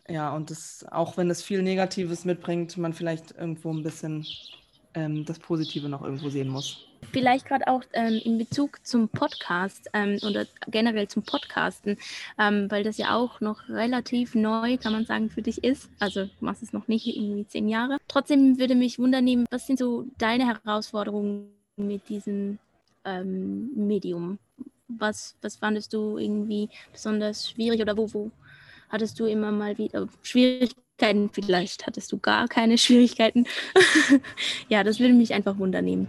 [0.07, 4.25] Ja, und das, auch wenn es viel Negatives mitbringt, man vielleicht irgendwo ein bisschen
[4.95, 6.85] ähm, das Positive noch irgendwo sehen muss.
[7.11, 11.97] Vielleicht gerade auch ähm, in Bezug zum Podcast ähm, oder generell zum Podcasten,
[12.37, 15.89] ähm, weil das ja auch noch relativ neu, kann man sagen, für dich ist.
[15.99, 17.97] Also du machst es noch nicht irgendwie zehn Jahre.
[18.07, 22.59] Trotzdem würde mich wundern, was sind so deine Herausforderungen mit diesem
[23.05, 24.39] ähm, Medium?
[24.89, 28.31] Was, was fandest du irgendwie besonders schwierig oder wo, wo
[28.89, 31.29] hattest du immer mal wieder Schwierigkeiten?
[31.31, 33.45] Vielleicht hattest du gar keine Schwierigkeiten.
[34.69, 36.07] ja, das würde mich einfach wundernehmen.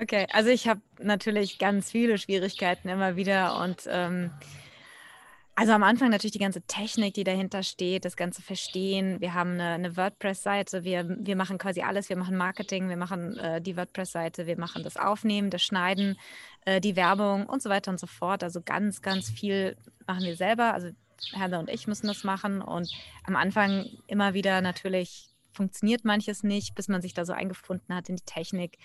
[0.00, 4.30] Okay, also ich habe natürlich ganz viele Schwierigkeiten immer wieder und ähm,
[5.58, 9.22] also am Anfang natürlich die ganze Technik, die dahinter steht, das ganze Verstehen.
[9.22, 12.10] Wir haben eine, eine WordPress-Seite, wir, wir machen quasi alles.
[12.10, 16.18] Wir machen Marketing, wir machen äh, die WordPress-Seite, wir machen das Aufnehmen, das Schneiden,
[16.66, 18.42] äh, die Werbung und so weiter und so fort.
[18.44, 19.76] Also ganz, ganz viel
[20.06, 20.74] machen wir selber.
[20.74, 20.90] Also
[21.32, 22.60] Heather und ich müssen das machen.
[22.60, 22.92] Und
[23.24, 28.10] am Anfang immer wieder natürlich funktioniert manches nicht, bis man sich da so eingefunden hat
[28.10, 28.78] in die Technik.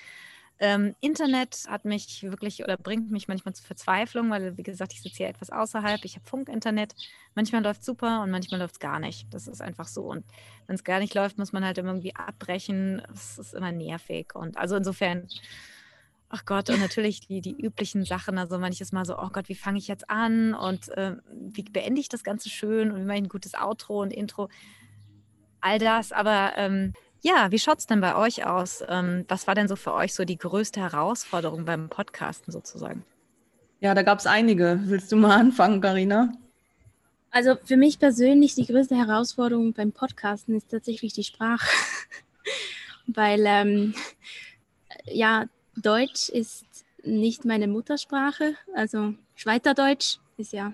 [0.59, 5.01] Ähm, Internet hat mich wirklich oder bringt mich manchmal zur Verzweiflung, weil, wie gesagt, ich
[5.01, 6.05] sitze hier etwas außerhalb.
[6.05, 6.93] Ich habe Funkinternet.
[7.33, 9.33] Manchmal läuft es super und manchmal läuft es gar nicht.
[9.33, 10.03] Das ist einfach so.
[10.03, 10.23] Und
[10.67, 13.01] wenn es gar nicht läuft, muss man halt irgendwie abbrechen.
[13.09, 14.35] Das ist immer nervig.
[14.35, 15.27] Und also insofern,
[16.31, 18.37] ach Gott, und natürlich die, die üblichen Sachen.
[18.37, 20.53] Also manches Mal so, oh Gott, wie fange ich jetzt an?
[20.53, 22.91] Und äh, wie beende ich das Ganze schön?
[22.91, 24.49] Und wie mache ich ein gutes Outro und Intro?
[25.59, 26.11] All das.
[26.11, 28.83] Aber ähm, ja, wie schaut es denn bei euch aus?
[28.87, 33.05] Ähm, was war denn so für euch so die größte Herausforderung beim Podcasten sozusagen?
[33.79, 34.79] Ja, da gab es einige.
[34.83, 36.31] Willst du mal anfangen, Karina?
[37.29, 41.67] Also für mich persönlich die größte Herausforderung beim Podcasten ist tatsächlich die Sprache.
[43.07, 43.93] Weil ähm,
[45.05, 46.65] ja, Deutsch ist
[47.03, 48.55] nicht meine Muttersprache.
[48.75, 50.73] Also Schweizerdeutsch ist ja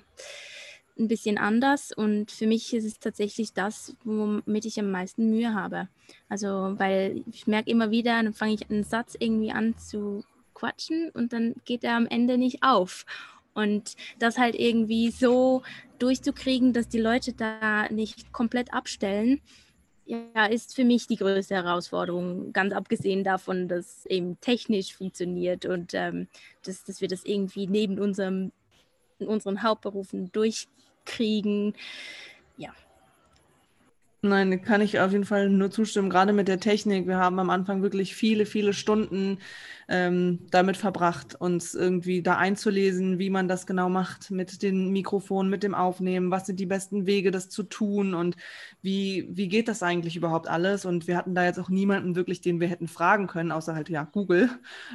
[0.99, 5.53] ein bisschen anders und für mich ist es tatsächlich das, womit ich am meisten Mühe
[5.53, 5.87] habe.
[6.27, 11.11] Also, weil ich merke immer wieder, dann fange ich einen Satz irgendwie an zu quatschen
[11.11, 13.05] und dann geht er am Ende nicht auf.
[13.53, 15.63] Und das halt irgendwie so
[15.99, 19.41] durchzukriegen, dass die Leute da nicht komplett abstellen,
[20.07, 25.93] ja, ist für mich die größte Herausforderung, ganz abgesehen davon, dass eben technisch funktioniert und
[25.93, 26.27] ähm,
[26.63, 28.51] dass, dass wir das irgendwie neben unserem,
[29.19, 31.73] unseren Hauptberufen durchkriegen.
[32.55, 32.73] Ja,
[34.29, 37.07] Nein, kann ich auf jeden Fall nur zustimmen, gerade mit der Technik.
[37.07, 39.37] Wir haben am Anfang wirklich viele, viele Stunden
[39.87, 45.49] ähm, damit verbracht, uns irgendwie da einzulesen, wie man das genau macht mit den Mikrofonen,
[45.51, 48.35] mit dem Aufnehmen, was sind die besten Wege, das zu tun und
[48.81, 50.83] wie, wie geht das eigentlich überhaupt alles?
[50.85, 53.87] Und wir hatten da jetzt auch niemanden wirklich, den wir hätten fragen können, außer halt
[53.89, 54.49] ja Google.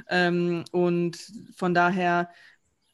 [0.08, 1.16] Ähm, und
[1.56, 2.28] von daher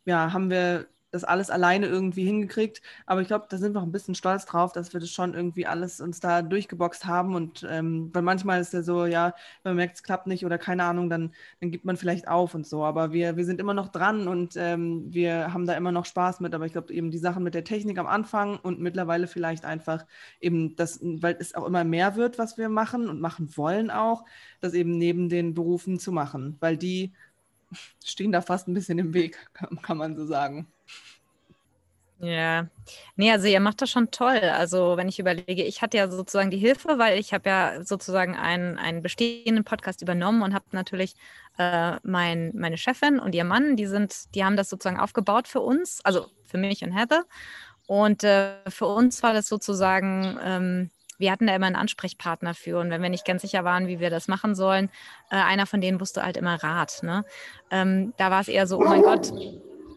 [0.05, 2.83] ja, haben wir das alles alleine irgendwie hingekriegt.
[3.07, 5.35] Aber ich glaube, da sind wir auch ein bisschen stolz drauf, dass wir das schon
[5.35, 7.35] irgendwie alles uns da durchgeboxt haben.
[7.35, 10.59] Und ähm, weil manchmal ist ja so, ja, wenn man merkt, es klappt nicht oder
[10.59, 12.85] keine Ahnung, dann, dann gibt man vielleicht auf und so.
[12.85, 16.41] Aber wir, wir sind immer noch dran und ähm, wir haben da immer noch Spaß
[16.41, 16.55] mit.
[16.55, 20.05] Aber ich glaube, eben die Sachen mit der Technik am Anfang und mittlerweile vielleicht einfach
[20.41, 24.25] eben das, weil es auch immer mehr wird, was wir machen und machen wollen auch,
[24.61, 26.57] das eben neben den Berufen zu machen.
[26.61, 27.13] Weil die
[28.05, 29.39] stehen da fast ein bisschen im Weg,
[29.83, 30.67] kann, man so sagen.
[32.21, 32.67] Ja,
[33.15, 34.41] nee, also ihr macht das schon toll.
[34.41, 38.35] Also wenn ich überlege, ich hatte ja sozusagen die Hilfe, weil ich habe ja sozusagen
[38.35, 41.15] einen, einen bestehenden Podcast übernommen und habe natürlich
[41.59, 45.61] äh, mein, meine Chefin und ihr Mann, die sind, die haben das sozusagen aufgebaut für
[45.61, 47.25] uns, also für mich und Heather.
[47.87, 52.79] Und äh, für uns war das sozusagen, ähm, wir hatten da immer einen Ansprechpartner für.
[52.79, 54.91] Und wenn wir nicht ganz sicher waren, wie wir das machen sollen,
[55.31, 57.03] äh, einer von denen wusste halt immer Rat.
[57.03, 57.25] Ne?
[57.71, 59.33] Ähm, da war es eher so, oh mein Gott,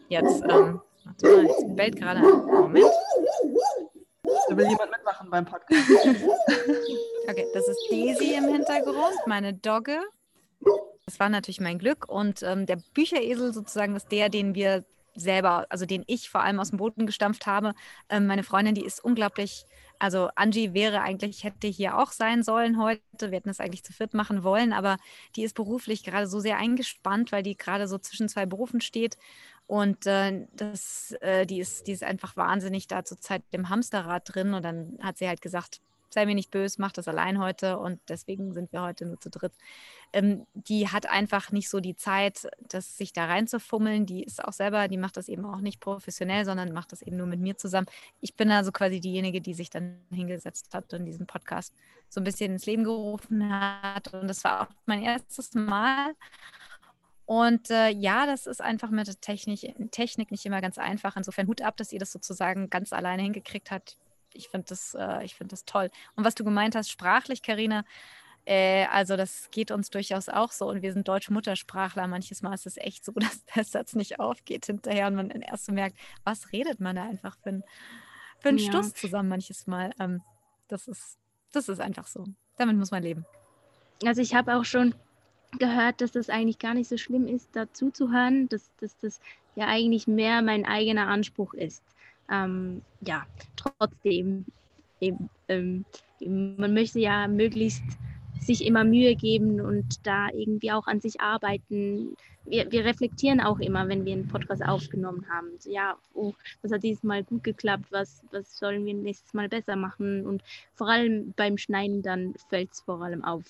[0.08, 2.86] jetzt, ähm, warte mal, jetzt bellt gerade ein Moment.
[4.48, 5.90] Da will jemand mitmachen beim Podcast.
[7.28, 9.98] okay, das ist Daisy im Hintergrund, meine Dogge.
[11.06, 12.08] Das war natürlich mein Glück.
[12.08, 16.60] Und ähm, der Bücheresel sozusagen ist der, den wir selber, also den ich vor allem
[16.60, 17.74] aus dem Boden gestampft habe.
[18.08, 19.66] Ähm, meine Freundin, die ist unglaublich,
[20.02, 23.00] also Angie wäre eigentlich, hätte hier auch sein sollen heute.
[23.20, 24.96] Wir hätten es eigentlich zu viert machen wollen, aber
[25.36, 29.16] die ist beruflich gerade so sehr eingespannt, weil die gerade so zwischen zwei Berufen steht
[29.66, 34.34] und äh, das, äh, die, ist, die ist einfach wahnsinnig da zur Zeit im Hamsterrad
[34.34, 34.54] drin.
[34.54, 35.80] Und dann hat sie halt gesagt,
[36.12, 37.78] sei mir nicht böse, mach das allein heute.
[37.78, 39.52] Und deswegen sind wir heute nur zu dritt.
[40.12, 44.06] Ähm, die hat einfach nicht so die Zeit, das sich da reinzufummeln.
[44.06, 47.16] Die ist auch selber, die macht das eben auch nicht professionell, sondern macht das eben
[47.16, 47.86] nur mit mir zusammen.
[48.20, 51.74] Ich bin also quasi diejenige, die sich dann hingesetzt hat und diesen Podcast
[52.08, 54.12] so ein bisschen ins Leben gerufen hat.
[54.12, 56.14] Und das war auch mein erstes Mal.
[57.24, 61.16] Und äh, ja, das ist einfach mit der Technik, Technik nicht immer ganz einfach.
[61.16, 63.96] Insofern Hut ab, dass ihr das sozusagen ganz alleine hingekriegt habt.
[64.34, 65.90] Ich finde das, äh, find das toll.
[66.16, 67.84] Und was du gemeint hast, sprachlich, Karina,
[68.44, 70.68] äh, also das geht uns durchaus auch so.
[70.68, 72.06] Und wir sind Deutsch-Muttersprachler.
[72.06, 75.66] Manches Mal ist es echt so, dass der Satz nicht aufgeht hinterher und man erst
[75.66, 77.64] so merkt, was redet man da einfach für, ein,
[78.40, 78.70] für einen ja.
[78.70, 79.92] Stuss zusammen manches Mal.
[79.98, 80.22] Ähm,
[80.68, 81.18] das, ist,
[81.52, 82.24] das ist einfach so.
[82.58, 83.24] Damit muss man leben.
[84.04, 84.94] Also ich habe auch schon
[85.58, 89.20] gehört, dass das eigentlich gar nicht so schlimm ist, dazu zu hören, dass, dass das
[89.54, 91.84] ja eigentlich mehr mein eigener Anspruch ist.
[92.32, 94.46] Ähm, ja, trotzdem,
[95.00, 95.84] eben, ähm,
[96.20, 97.82] man möchte ja möglichst
[98.40, 102.16] sich immer Mühe geben und da irgendwie auch an sich arbeiten.
[102.44, 105.48] Wir, wir reflektieren auch immer, wenn wir einen Podcast aufgenommen haben.
[105.58, 109.48] So, ja, oh, was hat dieses Mal gut geklappt, was, was sollen wir nächstes Mal
[109.48, 110.26] besser machen?
[110.26, 110.42] Und
[110.74, 113.44] vor allem beim Schneiden dann fällt es vor allem auf,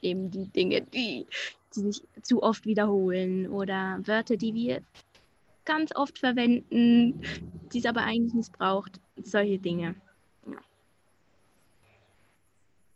[0.00, 1.26] eben die Dinge, die,
[1.76, 4.82] die sich zu oft wiederholen oder Wörter, die wir
[5.64, 7.22] ganz oft verwenden,
[7.72, 9.00] die es aber eigentlich nicht braucht.
[9.22, 9.94] Solche Dinge.
[10.46, 10.58] Ja.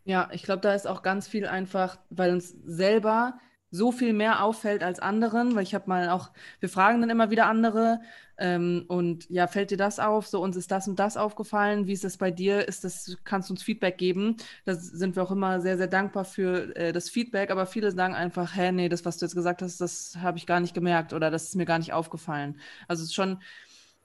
[0.05, 3.39] Ja, ich glaube, da ist auch ganz viel einfach, weil uns selber
[3.71, 7.31] so viel mehr auffällt als anderen, weil ich habe mal auch, wir fragen dann immer
[7.31, 8.01] wieder andere
[8.39, 10.27] ähm, und ja, fällt dir das auf?
[10.27, 11.87] So, uns ist das und das aufgefallen.
[11.87, 12.69] Wie ist das bei dir?
[12.69, 14.37] Ist das, kannst du uns Feedback geben?
[14.65, 18.15] Da sind wir auch immer sehr, sehr dankbar für äh, das Feedback, aber viele sagen
[18.15, 21.13] einfach, hä, nee, das, was du jetzt gesagt hast, das habe ich gar nicht gemerkt
[21.13, 22.61] oder das ist mir gar nicht aufgefallen.
[22.89, 23.41] Also es ist schon,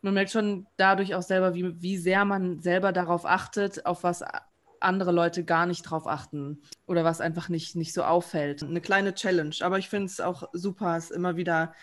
[0.01, 4.23] man merkt schon dadurch auch selber, wie, wie sehr man selber darauf achtet, auf was
[4.81, 8.63] andere Leute gar nicht drauf achten oder was einfach nicht, nicht so auffällt.
[8.63, 11.73] Eine kleine Challenge, aber ich finde es auch super, es immer wieder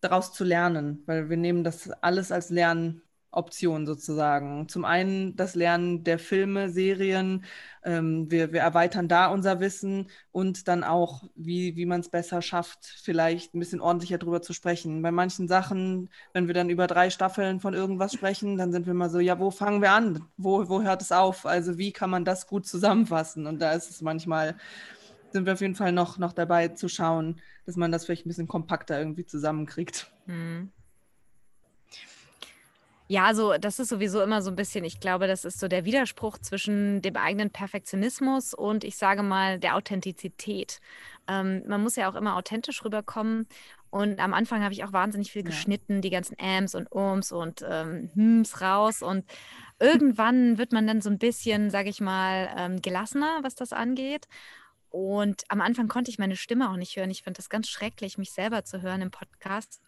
[0.00, 3.02] daraus zu lernen, weil wir nehmen das alles als Lernen
[3.32, 4.68] Optionen sozusagen.
[4.68, 7.44] Zum einen das Lernen der Filme, Serien,
[7.82, 12.42] ähm, wir, wir erweitern da unser Wissen und dann auch, wie, wie man es besser
[12.42, 15.02] schafft, vielleicht ein bisschen ordentlicher drüber zu sprechen.
[15.02, 18.94] Bei manchen Sachen, wenn wir dann über drei Staffeln von irgendwas sprechen, dann sind wir
[18.94, 20.26] mal so, ja, wo fangen wir an?
[20.36, 21.46] Wo, wo hört es auf?
[21.46, 23.46] Also wie kann man das gut zusammenfassen?
[23.46, 24.56] Und da ist es manchmal,
[25.32, 28.28] sind wir auf jeden Fall noch, noch dabei zu schauen, dass man das vielleicht ein
[28.28, 30.12] bisschen kompakter irgendwie zusammenkriegt.
[30.26, 30.70] Mhm.
[33.12, 35.84] Ja, also das ist sowieso immer so ein bisschen, ich glaube, das ist so der
[35.84, 40.80] Widerspruch zwischen dem eigenen Perfektionismus und ich sage mal der Authentizität.
[41.28, 43.46] Ähm, man muss ja auch immer authentisch rüberkommen.
[43.90, 45.50] Und am Anfang habe ich auch wahnsinnig viel ja.
[45.50, 49.02] geschnitten, die ganzen Ams und Ums und ähm, Hms raus.
[49.02, 49.26] Und
[49.78, 54.26] irgendwann wird man dann so ein bisschen, sage ich mal, ähm, gelassener, was das angeht.
[54.88, 57.10] Und am Anfang konnte ich meine Stimme auch nicht hören.
[57.10, 59.82] Ich fand das ganz schrecklich, mich selber zu hören im Podcast.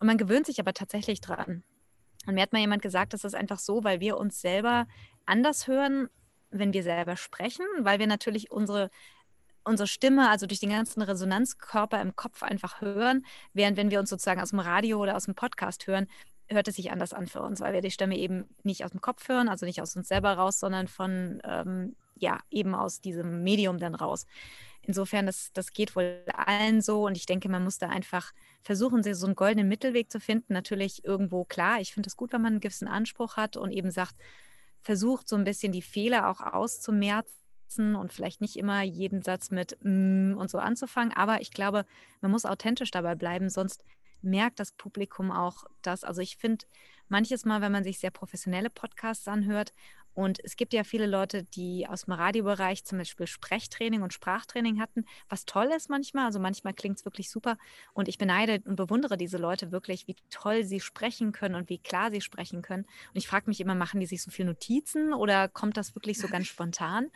[0.00, 1.62] Und man gewöhnt sich aber tatsächlich dran.
[2.28, 4.86] Und mir hat mal jemand gesagt, das ist einfach so, weil wir uns selber
[5.24, 6.10] anders hören,
[6.50, 8.90] wenn wir selber sprechen, weil wir natürlich unsere
[9.64, 14.08] unsere Stimme, also durch den ganzen Resonanzkörper im Kopf einfach hören, während wenn wir uns
[14.08, 16.06] sozusagen aus dem Radio oder aus dem Podcast hören,
[16.48, 19.00] hört es sich anders an für uns, weil wir die Stimme eben nicht aus dem
[19.00, 23.42] Kopf hören, also nicht aus uns selber raus, sondern von, ähm, ja, eben aus diesem
[23.42, 24.26] Medium dann raus.
[24.82, 29.02] Insofern, das, das geht wohl allen so und ich denke, man muss da einfach versuchen,
[29.02, 30.54] so einen goldenen Mittelweg zu finden.
[30.54, 33.90] Natürlich irgendwo klar, ich finde es gut, wenn man einen gewissen Anspruch hat und eben
[33.90, 34.14] sagt,
[34.80, 39.76] versucht so ein bisschen die Fehler auch auszumerzen und vielleicht nicht immer jeden Satz mit
[39.82, 41.12] mm und so anzufangen.
[41.12, 41.84] Aber ich glaube,
[42.20, 43.84] man muss authentisch dabei bleiben, sonst
[44.22, 46.04] merkt das Publikum auch das.
[46.04, 46.64] Also ich finde
[47.08, 49.72] manches Mal, wenn man sich sehr professionelle Podcasts anhört
[50.18, 54.80] und es gibt ja viele Leute, die aus dem Radiobereich zum Beispiel Sprechtraining und Sprachtraining
[54.80, 56.24] hatten, was toll ist manchmal.
[56.24, 57.56] Also manchmal klingt es wirklich super.
[57.92, 61.78] Und ich beneide und bewundere diese Leute wirklich, wie toll sie sprechen können und wie
[61.78, 62.82] klar sie sprechen können.
[62.82, 66.18] Und ich frage mich immer, machen die sich so viel Notizen oder kommt das wirklich
[66.18, 67.12] so ganz spontan?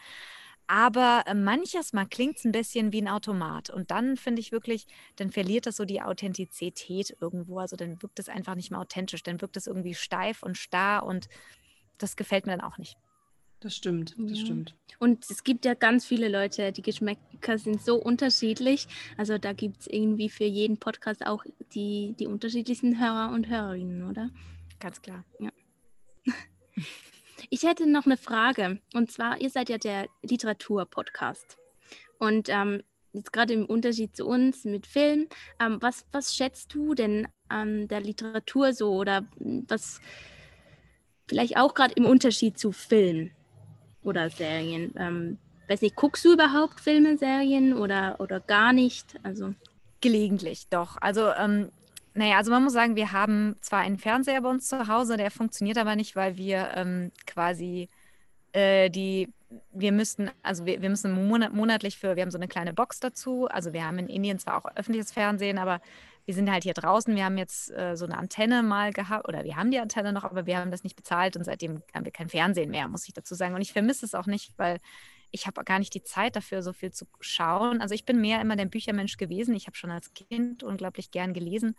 [0.68, 3.68] Aber äh, manches Mal klingt es ein bisschen wie ein Automat.
[3.68, 4.86] Und dann finde ich wirklich,
[5.16, 7.58] dann verliert das so die Authentizität irgendwo.
[7.58, 9.24] Also dann wirkt es einfach nicht mehr authentisch.
[9.24, 11.28] Dann wirkt es irgendwie steif und starr und
[12.02, 12.96] das gefällt mir dann auch nicht.
[13.60, 14.44] Das stimmt, das ja.
[14.44, 14.74] stimmt.
[14.98, 18.88] Und es gibt ja ganz viele Leute, die Geschmäcker sind so unterschiedlich.
[19.16, 24.10] Also da gibt es irgendwie für jeden Podcast auch die, die unterschiedlichsten Hörer und Hörerinnen,
[24.10, 24.30] oder?
[24.80, 25.24] Ganz klar.
[25.38, 25.50] Ja.
[27.50, 28.80] Ich hätte noch eine Frage.
[28.94, 31.56] Und zwar, ihr seid ja der Literatur-Podcast.
[32.18, 32.82] Und ähm,
[33.12, 35.28] jetzt gerade im Unterschied zu uns mit Film,
[35.60, 40.00] ähm, was, was schätzt du denn an der Literatur so oder was
[41.32, 43.30] vielleicht auch gerade im Unterschied zu Filmen
[44.02, 44.92] oder Serien.
[44.98, 49.18] Ähm, weiß nicht, guckst du überhaupt Filme, Serien oder, oder gar nicht?
[49.22, 49.54] Also
[50.02, 50.98] gelegentlich, doch.
[51.00, 51.70] Also ähm,
[52.12, 55.30] naja, also man muss sagen, wir haben zwar einen Fernseher bei uns zu Hause, der
[55.30, 57.88] funktioniert aber nicht, weil wir ähm, quasi
[58.52, 59.32] äh, die,
[59.72, 63.48] wir müssten, also wir, wir müssen monatlich für, wir haben so eine kleine Box dazu.
[63.48, 65.80] Also wir haben in Indien zwar auch öffentliches Fernsehen, aber
[66.24, 69.44] wir sind halt hier draußen, wir haben jetzt äh, so eine Antenne mal gehabt, oder
[69.44, 72.12] wir haben die Antenne noch, aber wir haben das nicht bezahlt und seitdem haben wir
[72.12, 73.54] kein Fernsehen mehr, muss ich dazu sagen.
[73.54, 74.78] Und ich vermisse es auch nicht, weil
[75.32, 77.80] ich habe gar nicht die Zeit dafür, so viel zu schauen.
[77.80, 79.54] Also ich bin mehr immer der Büchermensch gewesen.
[79.54, 81.74] Ich habe schon als Kind unglaublich gern gelesen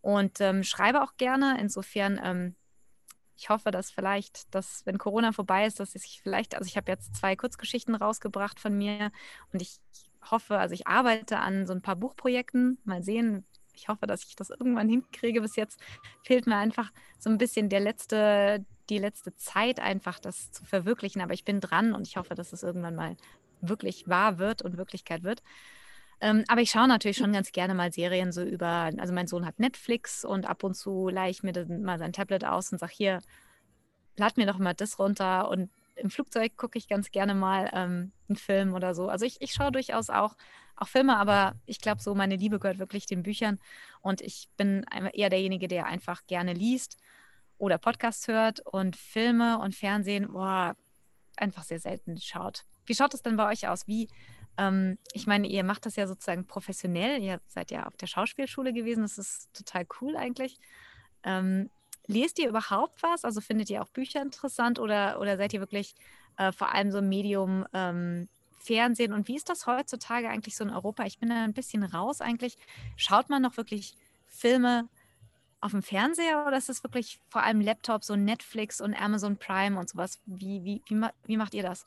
[0.00, 1.58] und ähm, schreibe auch gerne.
[1.60, 2.54] Insofern, ähm,
[3.36, 6.90] ich hoffe, dass vielleicht, dass wenn Corona vorbei ist, dass ich vielleicht, also ich habe
[6.90, 9.10] jetzt zwei Kurzgeschichten rausgebracht von mir
[9.52, 9.80] und ich
[10.30, 12.78] hoffe, also ich arbeite an so ein paar Buchprojekten.
[12.84, 13.44] Mal sehen,
[13.76, 15.40] ich hoffe, dass ich das irgendwann hinkriege.
[15.40, 15.80] Bis jetzt
[16.22, 21.20] fehlt mir einfach so ein bisschen der letzte, die letzte Zeit, einfach das zu verwirklichen.
[21.22, 23.16] Aber ich bin dran und ich hoffe, dass es irgendwann mal
[23.60, 25.42] wirklich wahr wird und Wirklichkeit wird.
[26.20, 29.44] Ähm, aber ich schaue natürlich schon ganz gerne mal Serien so über, also mein Sohn
[29.44, 32.78] hat Netflix und ab und zu leihe ich mir dann mal sein Tablet aus und
[32.78, 33.20] sage, hier,
[34.16, 38.12] lad mir doch mal das runter und im Flugzeug gucke ich ganz gerne mal ähm,
[38.28, 39.08] einen Film oder so.
[39.08, 40.36] Also ich, ich schaue durchaus auch,
[40.76, 43.58] auch Filme, aber ich glaube so, meine Liebe gehört wirklich den Büchern
[44.02, 46.98] und ich bin eher derjenige, der einfach gerne liest
[47.58, 50.76] oder Podcasts hört und Filme und Fernsehen, boah,
[51.36, 52.64] einfach sehr selten schaut.
[52.84, 53.86] Wie schaut es denn bei euch aus?
[53.86, 54.08] Wie,
[54.58, 58.72] ähm, ich meine, ihr macht das ja sozusagen professionell, ihr seid ja auf der Schauspielschule
[58.72, 60.58] gewesen, das ist total cool eigentlich.
[61.22, 61.70] Ähm,
[62.06, 63.24] lest ihr überhaupt was?
[63.24, 65.94] Also findet ihr auch Bücher interessant oder, oder seid ihr wirklich
[66.36, 68.28] äh, vor allem so ein Medium ähm,
[68.58, 69.12] Fernsehen?
[69.12, 71.04] Und wie ist das heutzutage eigentlich so in Europa?
[71.04, 72.56] Ich bin da ein bisschen raus eigentlich.
[72.96, 73.94] Schaut man noch wirklich
[74.26, 74.88] Filme
[75.60, 79.78] auf dem Fernseher oder ist es wirklich vor allem Laptop, so Netflix und Amazon Prime
[79.78, 80.20] und sowas?
[80.26, 81.84] Wie, wie, wie, wie macht ihr das?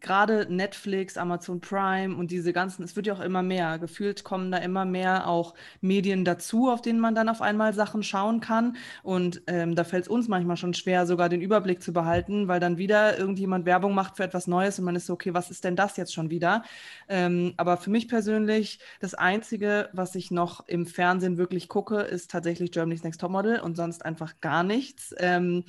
[0.00, 3.78] Gerade Netflix, Amazon Prime und diese ganzen, es wird ja auch immer mehr.
[3.78, 8.02] Gefühlt kommen da immer mehr auch Medien dazu, auf denen man dann auf einmal Sachen
[8.02, 8.76] schauen kann.
[9.02, 12.60] Und ähm, da fällt es uns manchmal schon schwer, sogar den Überblick zu behalten, weil
[12.60, 15.64] dann wieder irgendjemand Werbung macht für etwas Neues und man ist so, okay, was ist
[15.64, 16.62] denn das jetzt schon wieder?
[17.08, 22.30] Ähm, aber für mich persönlich, das Einzige, was ich noch im Fernsehen wirklich gucke, ist
[22.30, 25.14] tatsächlich Germany's Next Topmodel und sonst einfach gar nichts.
[25.18, 25.64] Ähm,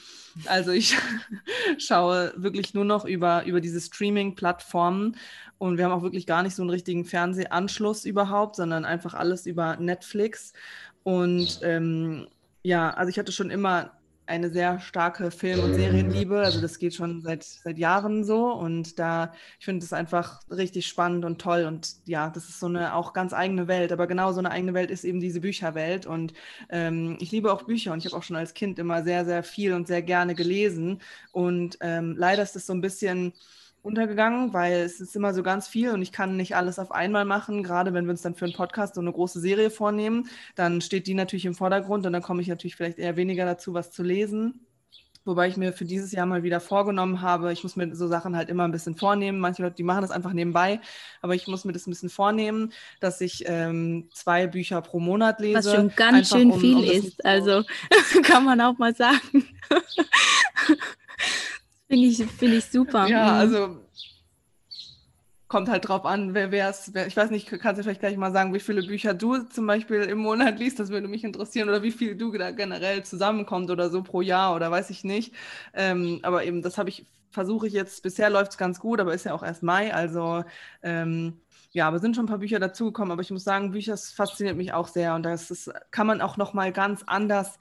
[0.45, 0.97] also ich
[1.77, 5.17] schaue wirklich nur noch über, über diese Streaming Streaming-Plattformen.
[5.57, 9.45] Und wir haben auch wirklich gar nicht so einen richtigen Fernsehanschluss überhaupt, sondern einfach alles
[9.45, 10.53] über Netflix.
[11.03, 12.28] Und ähm,
[12.63, 13.91] ja, also ich hatte schon immer
[14.28, 16.39] eine sehr starke Film- und Serienliebe.
[16.39, 18.53] Also das geht schon seit, seit Jahren so.
[18.53, 21.65] Und da, ich finde es einfach richtig spannend und toll.
[21.65, 23.91] Und ja, das ist so eine auch ganz eigene Welt.
[23.91, 26.05] Aber genau so eine eigene Welt ist eben diese Bücherwelt.
[26.05, 26.34] Und
[26.69, 29.43] ähm, ich liebe auch Bücher und ich habe auch schon als Kind immer sehr, sehr
[29.43, 31.01] viel und sehr gerne gelesen.
[31.34, 33.34] Und ähm, leider ist das so ein bisschen
[33.84, 37.25] untergegangen, weil es ist immer so ganz viel und ich kann nicht alles auf einmal
[37.25, 37.63] machen.
[37.63, 41.07] Gerade wenn wir uns dann für einen Podcast so eine große Serie vornehmen, dann steht
[41.07, 44.03] die natürlich im Vordergrund und dann komme ich natürlich vielleicht eher weniger dazu, was zu
[44.03, 44.65] lesen.
[45.23, 48.36] Wobei ich mir für dieses Jahr mal wieder vorgenommen habe, ich muss mir so Sachen
[48.36, 49.39] halt immer ein bisschen vornehmen.
[49.39, 50.79] Manche Leute, die machen das einfach nebenbei,
[51.21, 55.39] aber ich muss mir das ein bisschen vornehmen, dass ich ähm, zwei Bücher pro Monat
[55.39, 55.59] lese.
[55.59, 57.63] Was schon ganz schön um, viel um ist, also
[58.23, 59.47] kann man auch mal sagen.
[61.92, 63.06] Finde ich, find ich super.
[63.08, 63.39] Ja, mhm.
[63.39, 63.78] also
[65.50, 68.32] kommt halt drauf an, wer wer es, ich weiß nicht, kannst du vielleicht gleich mal
[68.32, 71.84] sagen, wie viele Bücher du zum Beispiel im Monat liest, das würde mich interessieren, oder
[71.84, 75.34] wie viel du da generell zusammenkommt oder so pro Jahr oder weiß ich nicht.
[75.74, 79.14] Ähm, aber eben, das habe ich, versuche ich jetzt, bisher läuft es ganz gut, aber
[79.14, 80.46] ist ja auch erst Mai, also
[80.84, 81.42] ähm,
[81.74, 84.72] ja, aber sind schon ein paar Bücher dazugekommen, aber ich muss sagen, Bücher fasziniert mich
[84.72, 87.60] auch sehr und das ist, kann man auch nochmal ganz anders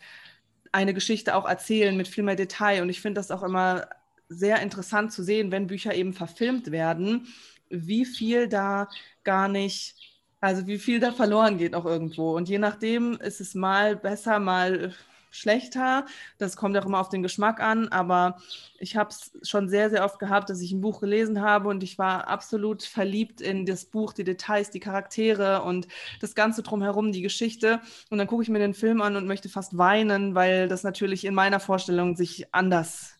[0.70, 3.88] eine Geschichte auch erzählen mit viel mehr Detail und ich finde das auch immer
[4.30, 7.26] sehr interessant zu sehen, wenn Bücher eben verfilmt werden,
[7.68, 8.88] wie viel da
[9.24, 9.96] gar nicht,
[10.40, 12.34] also wie viel da verloren geht auch irgendwo.
[12.36, 14.94] Und je nachdem ist es mal besser, mal
[15.30, 16.06] schlechter.
[16.38, 18.38] Das kommt auch immer auf den Geschmack an, aber
[18.78, 21.82] ich habe es schon sehr, sehr oft gehabt, dass ich ein Buch gelesen habe und
[21.82, 25.86] ich war absolut verliebt in das Buch, die Details, die Charaktere und
[26.20, 27.80] das Ganze drumherum, die Geschichte.
[28.10, 31.24] Und dann gucke ich mir den Film an und möchte fast weinen, weil das natürlich
[31.24, 33.19] in meiner Vorstellung sich anders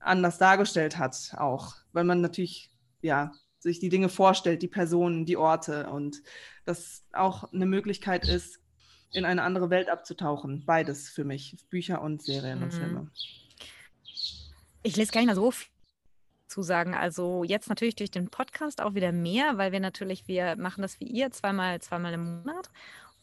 [0.00, 2.70] anders dargestellt hat, auch, weil man natürlich
[3.02, 6.22] ja sich die Dinge vorstellt, die Personen, die Orte und
[6.64, 8.58] das auch eine Möglichkeit ist,
[9.12, 10.64] in eine andere Welt abzutauchen.
[10.64, 12.64] Beides für mich, Bücher und Serien mhm.
[12.64, 13.10] und Filme.
[14.82, 15.68] Ich lese gar nicht mal so viel
[16.46, 16.94] zu sagen.
[16.94, 20.98] Also jetzt natürlich durch den Podcast auch wieder mehr, weil wir natürlich, wir machen das
[21.00, 22.70] wie ihr, zweimal, zweimal im Monat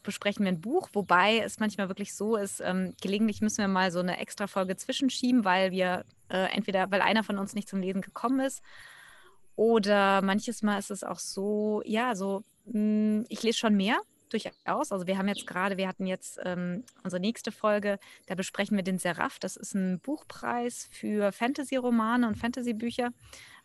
[0.07, 3.91] besprechen wir ein Buch, wobei es manchmal wirklich so ist, ähm, gelegentlich müssen wir mal
[3.91, 7.82] so eine extra Folge zwischenschieben, weil wir äh, entweder, weil einer von uns nicht zum
[7.82, 8.61] Lesen gekommen ist
[9.55, 13.99] oder manches Mal ist es auch so, ja, so, mh, hm, ich lese schon mehr,
[14.30, 14.91] durchaus.
[14.91, 18.84] Also wir haben jetzt gerade, wir hatten jetzt ähm, unsere nächste Folge, da besprechen wir
[18.84, 19.39] den Seraph.
[19.39, 23.11] Das ist ein Buchpreis für Fantasy-Romane und Fantasy-Bücher,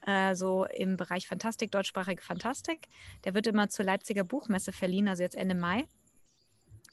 [0.07, 2.89] äh, so im Bereich Fantastik, deutschsprachige Fantastik.
[3.25, 5.87] Der wird immer zur Leipziger Buchmesse verliehen, also jetzt Ende Mai.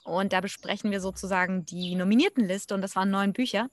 [0.03, 3.69] Und da besprechen wir sozusagen die Nominiertenliste und das waren neun Bücher.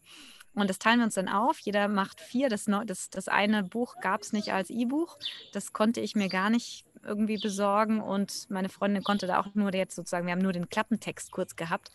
[0.56, 1.58] Und das teilen wir uns dann auf.
[1.60, 2.48] Jeder macht vier.
[2.48, 5.18] Das, das, das eine Buch gab es nicht als E-Buch.
[5.52, 8.00] Das konnte ich mir gar nicht irgendwie besorgen.
[8.00, 11.56] Und meine Freundin konnte da auch nur jetzt sozusagen, wir haben nur den Klappentext kurz
[11.56, 11.90] gehabt.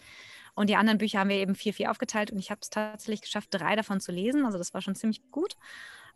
[0.54, 2.32] Und die anderen Bücher haben wir eben vier, vier aufgeteilt.
[2.32, 4.46] Und ich habe es tatsächlich geschafft, drei davon zu lesen.
[4.46, 5.56] Also das war schon ziemlich gut.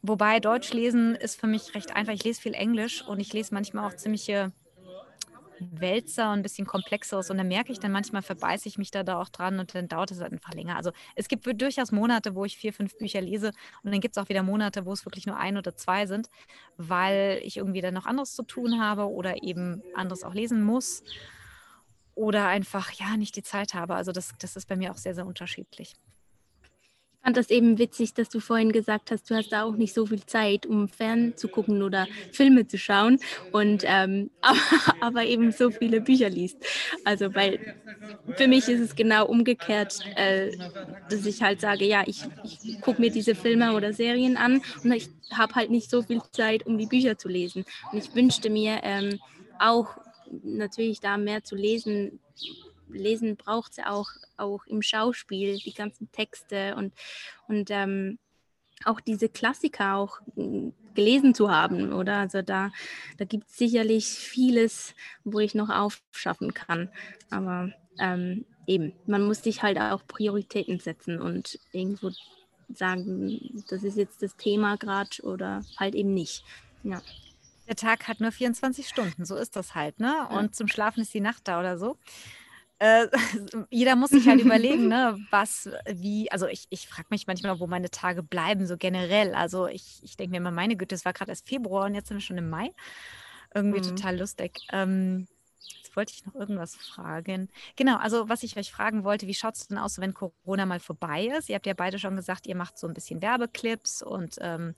[0.03, 2.13] Wobei Deutsch lesen ist für mich recht einfach.
[2.13, 4.51] Ich lese viel Englisch und ich lese manchmal auch ziemliche
[5.59, 7.29] wälzer und ein bisschen komplexeres.
[7.29, 9.87] Und dann merke ich dann manchmal, verbeiße ich mich da, da auch dran und dann
[9.87, 10.75] dauert es halt einfach länger.
[10.75, 13.51] Also es gibt durchaus Monate, wo ich vier, fünf Bücher lese
[13.83, 16.29] und dann gibt es auch wieder Monate, wo es wirklich nur ein oder zwei sind,
[16.77, 21.03] weil ich irgendwie dann noch anderes zu tun habe oder eben anderes auch lesen muss
[22.15, 23.95] oder einfach ja nicht die Zeit habe.
[23.95, 25.95] Also das, das ist bei mir auch sehr, sehr unterschiedlich
[27.25, 30.05] fand das eben witzig, dass du vorhin gesagt hast, du hast da auch nicht so
[30.05, 33.19] viel Zeit, um fern zu gucken oder Filme zu schauen
[33.51, 34.59] und ähm, aber,
[35.01, 36.57] aber, eben so viele Bücher liest.
[37.03, 37.75] Also weil
[38.37, 40.51] für mich ist es genau umgekehrt, äh,
[41.09, 44.91] dass ich halt sage, ja, ich, ich gucke mir diese Filme oder Serien an und
[44.91, 47.65] ich habe halt nicht so viel Zeit, um die Bücher zu lesen.
[47.91, 49.19] Und ich wünschte mir ähm,
[49.57, 49.97] auch
[50.43, 52.19] natürlich da mehr zu lesen,
[52.89, 56.93] Lesen braucht es auch, auch im Schauspiel, die ganzen Texte und,
[57.47, 58.19] und ähm,
[58.83, 62.17] auch diese Klassiker auch hm, gelesen zu haben, oder?
[62.17, 62.71] Also da,
[63.17, 66.89] da gibt es sicherlich vieles, wo ich noch aufschaffen kann.
[67.29, 72.11] Aber ähm, eben, man muss sich halt auch Prioritäten setzen und irgendwo
[72.69, 76.43] sagen, das ist jetzt das Thema gerade oder halt eben nicht.
[76.83, 77.01] Ja.
[77.67, 80.27] Der Tag hat nur 24 Stunden, so ist das halt, ne?
[80.29, 80.51] Und ja.
[80.51, 81.97] zum Schlafen ist die Nacht da oder so.
[82.79, 83.07] Äh,
[83.69, 87.67] jeder muss sich halt überlegen, ne, was, wie, also ich, ich frage mich manchmal, wo
[87.67, 89.33] meine Tage bleiben, so generell.
[89.33, 92.09] Also ich, ich denke mir immer, meine Güte, es war gerade erst Februar und jetzt
[92.09, 92.71] sind wir schon im Mai.
[93.53, 93.95] Irgendwie mhm.
[93.95, 94.59] total lustig.
[94.73, 95.27] Ähm,
[95.77, 97.49] jetzt wollte ich noch irgendwas fragen.
[97.77, 100.81] Genau, also was ich euch fragen wollte, wie schaut es denn aus, wenn Corona mal
[100.81, 101.47] vorbei ist?
[101.47, 104.75] Ihr habt ja beide schon gesagt, ihr macht so ein bisschen Werbeclips und ähm,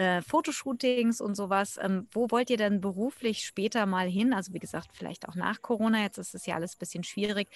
[0.00, 1.78] äh, Fotoshootings und sowas.
[1.78, 4.32] Ähm, wo wollt ihr denn beruflich später mal hin?
[4.32, 7.48] Also wie gesagt, vielleicht auch nach Corona, jetzt ist es ja alles ein bisschen schwierig.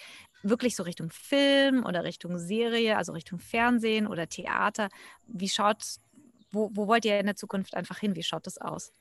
[0.43, 4.91] Wirklich so Richtung Film oder Richtung Serie, also Richtung Fernsehen oder Theater.
[5.27, 5.83] Wie schaut,
[6.53, 8.15] wo, wo wollt ihr in der Zukunft einfach hin?
[8.15, 8.93] Wie schaut das aus?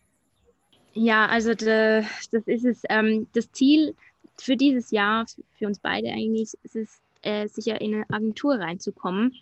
[0.94, 2.82] Ja, also de, das ist es.
[2.88, 3.94] Ähm, das Ziel
[4.38, 5.26] für dieses Jahr,
[5.58, 9.34] für uns beide eigentlich, ist es, äh, sicher in eine Agentur reinzukommen,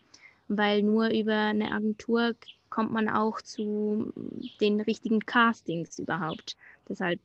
[0.47, 2.33] weil nur über eine Agentur
[2.71, 4.11] kommt man auch zu
[4.59, 6.57] den richtigen Castings überhaupt.
[6.89, 7.19] Deshalb,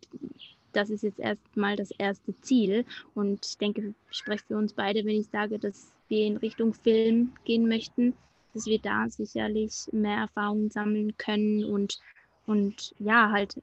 [0.73, 2.85] das ist jetzt erstmal das erste Ziel
[3.15, 6.75] und ich denke, ich spreche für uns beide, wenn ich sage, dass wir in Richtung
[6.75, 8.13] Film gehen möchten,
[8.53, 12.01] dass wir da sicherlich mehr Erfahrungen sammeln können und,
[12.47, 13.57] und ja, halt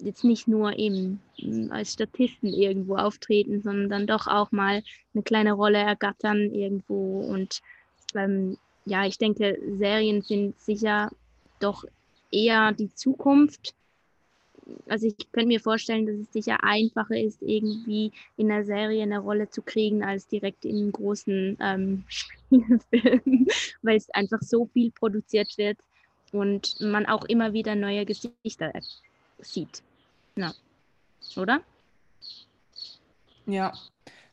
[0.00, 4.82] jetzt nicht nur eben hm, als Statisten irgendwo auftreten, sondern dann doch auch mal
[5.14, 7.20] eine kleine Rolle ergattern irgendwo.
[7.20, 7.60] Und
[8.14, 11.10] ähm, ja, ich denke, Serien sind sicher
[11.60, 11.84] doch
[12.30, 13.74] eher die Zukunft.
[14.88, 19.18] Also ich könnte mir vorstellen, dass es sicher einfacher ist, irgendwie in einer Serie eine
[19.18, 22.04] Rolle zu kriegen, als direkt in großen ähm,
[22.90, 23.46] Film,
[23.82, 25.78] weil es einfach so viel produziert wird
[26.32, 28.72] und man auch immer wieder neue Gesichter
[29.38, 29.82] sieht.
[30.36, 30.52] Ja.
[31.36, 31.60] Oder?
[33.46, 33.72] Ja,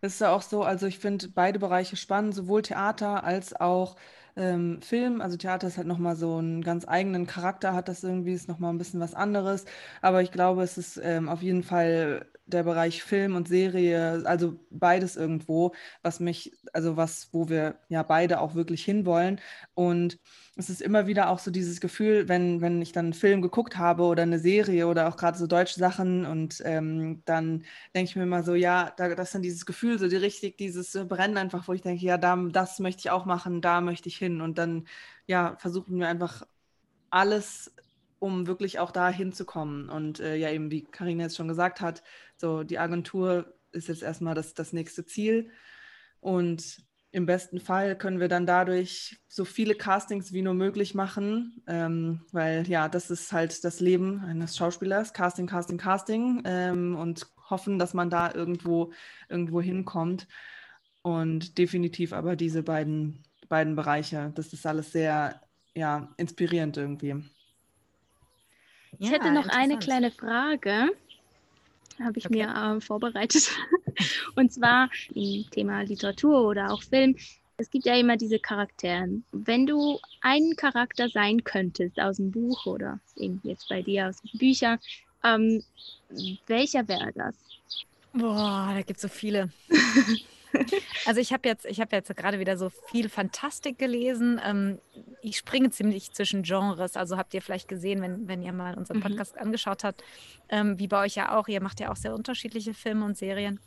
[0.02, 0.64] das ist ja auch so.
[0.64, 3.96] Also ich finde beide Bereiche spannend, sowohl Theater als auch
[4.36, 5.22] ähm, Film.
[5.22, 8.74] Also Theater ist halt nochmal so einen ganz eigenen Charakter, hat das irgendwie, ist nochmal
[8.74, 9.66] ein bisschen was anderes.
[10.02, 14.60] Aber ich glaube, es ist ähm, auf jeden Fall der Bereich Film und Serie, also
[14.70, 19.39] beides irgendwo, was mich, also was, wo wir ja beide auch wirklich hinwollen.
[19.74, 20.20] Und
[20.56, 23.78] es ist immer wieder auch so dieses Gefühl, wenn, wenn ich dann einen Film geguckt
[23.78, 27.64] habe oder eine Serie oder auch gerade so deutsche Sachen und ähm, dann
[27.95, 30.58] denke ich mir immer so, ja, da, das ist dann dieses Gefühl, so die richtig,
[30.58, 34.10] dieses Brennen einfach, wo ich denke, ja, da, das möchte ich auch machen, da möchte
[34.10, 34.41] ich hin.
[34.41, 34.88] Und dann,
[35.26, 36.43] ja, versuchen wir einfach
[37.10, 37.72] alles
[38.22, 39.90] um wirklich auch da hinzukommen.
[39.90, 42.04] Und äh, ja, eben wie Karina jetzt schon gesagt hat,
[42.38, 45.50] so die Agentur ist jetzt erstmal das, das nächste Ziel.
[46.20, 46.78] Und
[47.10, 52.22] im besten Fall können wir dann dadurch so viele Castings wie nur möglich machen, ähm,
[52.32, 57.80] weil ja, das ist halt das Leben eines Schauspielers, Casting, Casting, Casting ähm, und hoffen,
[57.80, 58.94] dass man da irgendwo,
[59.30, 60.28] irgendwo hinkommt.
[61.02, 65.42] Und definitiv aber diese beiden, beiden Bereiche, das ist alles sehr
[65.74, 67.16] ja, inspirierend irgendwie.
[69.00, 70.89] Ich ja, hätte noch eine kleine Frage,
[72.00, 72.46] habe ich okay.
[72.46, 73.52] mir äh, vorbereitet.
[74.36, 77.16] Und zwar im Thema Literatur oder auch Film.
[77.58, 79.08] Es gibt ja immer diese Charaktere.
[79.32, 84.22] Wenn du ein Charakter sein könntest aus dem Buch oder eben jetzt bei dir aus
[84.34, 84.80] Büchern,
[85.24, 85.64] ähm,
[86.48, 87.36] welcher wäre das?
[88.14, 89.50] Boah, da gibt es so viele.
[91.06, 94.39] Also ich habe jetzt, ich habe jetzt gerade wieder so viel Fantastik gelesen.
[94.45, 94.80] Ähm,
[95.22, 96.95] ich springe ziemlich zwischen Genres.
[96.95, 99.04] Also habt ihr vielleicht gesehen, wenn, wenn ihr mal unseren mhm.
[99.04, 99.41] Podcast mhm.
[99.41, 100.04] angeschaut habt,
[100.49, 103.60] ähm, wie bei euch ja auch, ihr macht ja auch sehr unterschiedliche Filme und Serien.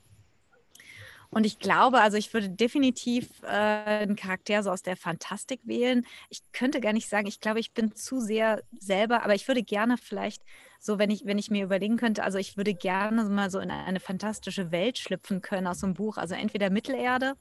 [1.35, 6.07] Und ich glaube, also ich würde definitiv äh, einen Charakter so aus der Fantastik wählen.
[6.31, 9.63] Ich könnte gar nicht sagen, ich glaube, ich bin zu sehr selber, aber ich würde
[9.63, 10.43] gerne vielleicht
[10.79, 13.71] so, wenn ich, wenn ich mir überlegen könnte, also ich würde gerne mal so in
[13.71, 16.19] eine fantastische Welt schlüpfen können aus so einem Buch.
[16.19, 17.35] Also entweder Mittelerde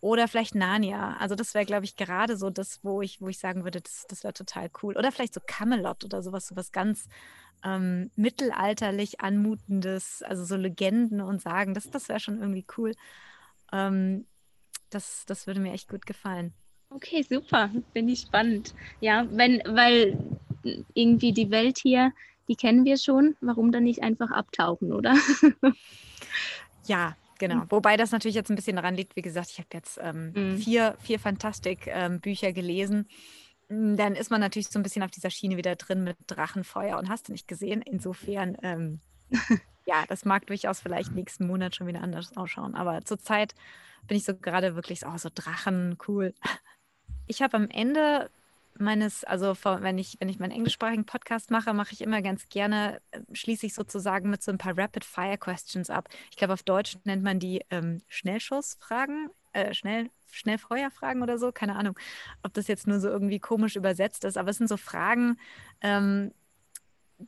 [0.00, 1.16] oder vielleicht Narnia.
[1.18, 4.06] Also das wäre, glaube ich, gerade so das, wo ich, wo ich sagen würde, das,
[4.08, 4.96] das wäre total cool.
[4.96, 7.08] Oder vielleicht so Camelot oder sowas, sowas ganz
[7.64, 12.94] ähm, mittelalterlich anmutendes, also so Legenden und Sagen, das, das wäre schon irgendwie cool.
[13.72, 14.26] Ähm,
[14.90, 16.54] das, das würde mir echt gut gefallen.
[16.90, 17.70] Okay, super.
[17.92, 18.74] Finde ich spannend.
[19.00, 20.16] Ja, wenn, weil
[20.94, 22.12] irgendwie die Welt hier,
[22.48, 23.36] die kennen wir schon.
[23.40, 25.14] Warum dann nicht einfach abtauchen, oder?
[26.86, 27.64] ja, genau.
[27.70, 30.58] Wobei das natürlich jetzt ein bisschen daran liegt, wie gesagt, ich habe jetzt ähm, mhm.
[30.58, 33.08] vier, vier Fantastik-Bücher ähm, gelesen.
[33.68, 36.98] Hm, dann ist man natürlich so ein bisschen auf dieser Schiene wieder drin mit Drachenfeuer
[36.98, 37.82] und hast du nicht gesehen.
[37.82, 39.00] Insofern, ähm,
[39.86, 42.74] ja, das mag durchaus vielleicht nächsten Monat schon wieder anders ausschauen.
[42.74, 43.54] Aber zurzeit
[44.06, 46.34] bin ich so gerade wirklich so, oh, so Drachen, cool.
[47.26, 48.30] Ich habe am Ende
[48.80, 53.00] meines, also wenn ich, wenn ich meinen englischsprachigen Podcast mache, mache ich immer ganz gerne,
[53.10, 56.08] äh, schließe ich sozusagen mit so ein paar Rapid-Fire-Questions ab.
[56.30, 61.52] Ich glaube, auf Deutsch nennt man die ähm, Schnellschussfragen äh, schnell, Schnellfeuerfragen oder so.
[61.52, 61.98] Keine Ahnung,
[62.42, 65.38] ob das jetzt nur so irgendwie komisch übersetzt ist, aber es sind so Fragen,
[65.80, 66.32] ähm,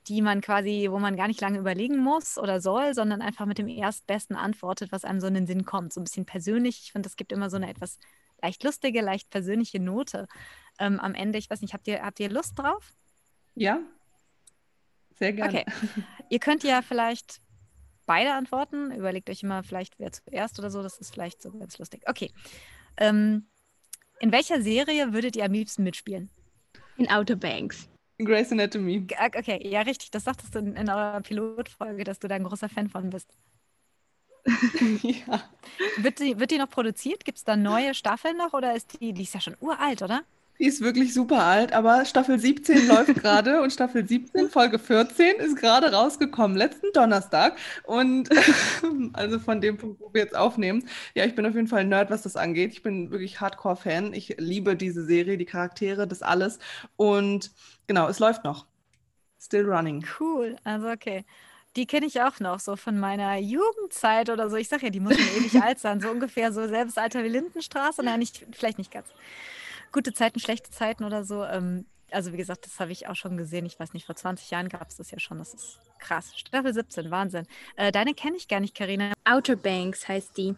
[0.07, 3.59] die man quasi, wo man gar nicht lange überlegen muss oder soll, sondern einfach mit
[3.59, 5.93] dem Erstbesten antwortet, was einem so in den Sinn kommt.
[5.93, 6.81] So ein bisschen persönlich.
[6.85, 7.99] Ich finde, es gibt immer so eine etwas
[8.41, 10.29] leicht lustige, leicht persönliche Note
[10.81, 11.39] ähm, am Ende.
[11.39, 12.93] Ich weiß nicht, habt ihr, habt ihr Lust drauf?
[13.55, 13.81] Ja,
[15.21, 15.61] sehr gerne.
[15.61, 15.65] Okay.
[16.31, 17.41] ihr könnt ja vielleicht
[18.07, 18.91] beide antworten.
[18.91, 20.83] Überlegt euch immer vielleicht, wer zuerst oder so.
[20.83, 22.03] Das ist vielleicht so ganz lustig.
[22.07, 22.33] Okay.
[22.97, 23.47] Ähm,
[24.19, 26.31] in welcher Serie würdet ihr am liebsten mitspielen?
[26.97, 27.89] In Outer Banks.
[28.19, 29.07] Grey's Anatomy.
[29.35, 30.11] Okay, ja, richtig.
[30.11, 33.31] Das sagtest du in, in eurer Pilotfolge, dass du da ein großer Fan von bist.
[35.03, 35.43] ja.
[35.99, 37.25] Wird die, wird die noch produziert?
[37.25, 40.23] Gibt es da neue Staffeln noch oder ist die, die ist ja schon uralt, oder?
[40.61, 45.37] Die ist wirklich super alt, aber Staffel 17 läuft gerade und Staffel 17, Folge 14
[45.37, 47.57] ist gerade rausgekommen, letzten Donnerstag.
[47.85, 48.29] Und
[49.15, 50.87] also von dem Punkt, wo wir jetzt aufnehmen.
[51.15, 52.73] Ja, ich bin auf jeden Fall ein Nerd, was das angeht.
[52.73, 54.13] Ich bin wirklich Hardcore-Fan.
[54.13, 56.59] Ich liebe diese Serie, die Charaktere, das alles.
[56.97, 57.53] Und
[57.87, 58.67] genau, es läuft noch.
[59.41, 60.05] Still running.
[60.21, 61.25] Cool, also okay.
[61.77, 64.57] Die kenne ich auch noch, so von meiner Jugendzeit oder so.
[64.57, 67.29] Ich sage ja, die muss schon ewig alt sein, so ungefähr so selbes Alter wie
[67.29, 68.03] Lindenstraße.
[68.03, 69.09] Nein, nicht, vielleicht nicht ganz
[69.93, 71.45] gute Zeiten, schlechte Zeiten oder so.
[71.45, 73.67] Ähm, also wie gesagt, das habe ich auch schon gesehen.
[73.67, 75.39] Ich weiß nicht, vor 20 Jahren gab es das ja schon.
[75.39, 76.33] Das ist krass.
[76.37, 77.47] Staffel 17, Wahnsinn.
[77.77, 79.13] Äh, deine kenne ich gar nicht, Karina.
[79.25, 80.55] Outer Banks heißt die.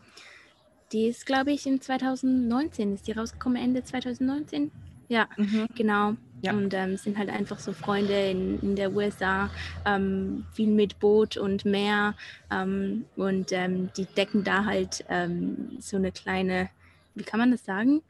[0.92, 2.94] Die ist, glaube ich, in 2019.
[2.94, 4.70] Ist die rausgekommen, Ende 2019?
[5.08, 5.68] Ja, mhm.
[5.74, 6.14] genau.
[6.42, 6.52] Ja.
[6.52, 9.48] Und ähm, sind halt einfach so Freunde in, in der USA,
[9.84, 12.14] ähm, viel mit Boot und Meer.
[12.50, 16.68] Ähm, und ähm, die decken da halt ähm, so eine kleine,
[17.14, 18.02] wie kann man das sagen?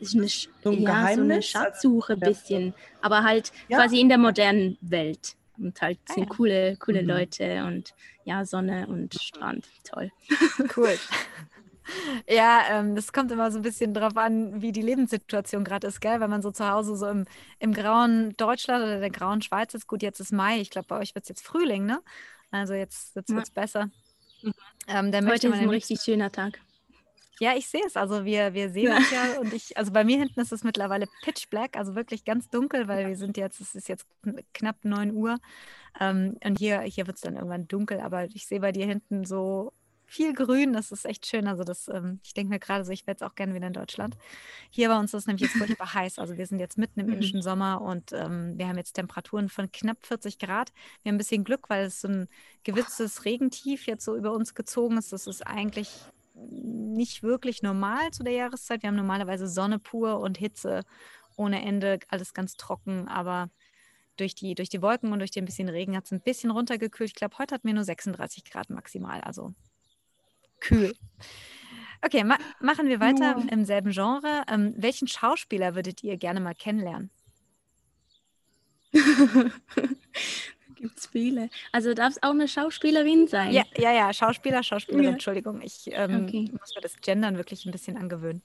[0.00, 3.78] Ist eine, so ein ja, so eine Schatzsuche ein bisschen, aber halt ja.
[3.78, 5.34] quasi in der modernen Welt.
[5.56, 6.36] Und halt ah, sind ja.
[6.36, 7.08] coole, coole mhm.
[7.08, 9.66] Leute und ja, Sonne und Strand.
[9.84, 10.10] Toll.
[10.76, 10.96] Cool.
[12.28, 16.00] Ja, ähm, das kommt immer so ein bisschen drauf an, wie die Lebenssituation gerade ist,
[16.00, 16.20] gell?
[16.20, 17.24] Wenn man so zu Hause so im,
[17.58, 20.98] im grauen Deutschland oder der grauen Schweiz ist, gut, jetzt ist Mai, ich glaube, bei
[20.98, 22.02] euch wird es jetzt Frühling, ne?
[22.50, 23.62] Also jetzt, jetzt wird es ja.
[23.62, 23.90] besser.
[24.42, 24.52] Mhm.
[24.86, 26.60] Ähm, Heute ist ein richtig schöner Tag.
[27.40, 27.96] Ja, ich sehe es.
[27.96, 28.96] Also wir, wir sehen ja.
[28.96, 32.24] uns ja und ich, also bei mir hinten ist es mittlerweile pitch black, also wirklich
[32.24, 34.06] ganz dunkel, weil wir sind jetzt, es ist jetzt
[34.54, 35.38] knapp 9 Uhr.
[36.00, 39.24] Ähm, und hier, hier wird es dann irgendwann dunkel, aber ich sehe bei dir hinten
[39.24, 39.72] so
[40.08, 41.46] viel Grün, das ist echt schön.
[41.46, 43.74] Also das, ähm, ich denke mir gerade so, ich wäre jetzt auch gerne wieder in
[43.74, 44.16] Deutschland.
[44.70, 46.18] Hier bei uns ist es nämlich jetzt furchtbar heiß.
[46.18, 47.12] Also wir sind jetzt mitten im mhm.
[47.14, 50.72] indischen Sommer und ähm, wir haben jetzt Temperaturen von knapp 40 Grad.
[51.02, 52.28] Wir haben ein bisschen Glück, weil es so ein
[52.64, 55.12] gewisses Regentief jetzt so über uns gezogen ist.
[55.12, 55.90] Das ist eigentlich
[56.50, 58.82] nicht wirklich normal zu der Jahreszeit.
[58.82, 60.82] Wir haben normalerweise Sonne pur und Hitze
[61.36, 63.48] ohne Ende, alles ganz trocken, aber
[64.16, 67.10] durch die, durch die Wolken und durch den bisschen Regen hat es ein bisschen runtergekühlt.
[67.10, 69.54] Ich glaube, heute hatten wir nur 36 Grad maximal, also
[70.60, 70.94] kühl.
[72.02, 73.46] Okay, ma machen wir weiter oh.
[73.50, 74.42] im selben Genre.
[74.48, 77.10] Ähm, welchen Schauspieler würdet ihr gerne mal kennenlernen?
[80.80, 81.50] Gibt es viele.
[81.72, 83.52] Also darf es auch eine Schauspielerin sein?
[83.52, 85.10] Ja, ja, ja, Schauspieler, Schauspielerin, ja.
[85.12, 85.60] Entschuldigung.
[85.60, 86.48] Ich ähm, okay.
[86.52, 88.42] muss mir das Gendern wirklich ein bisschen angewöhnen.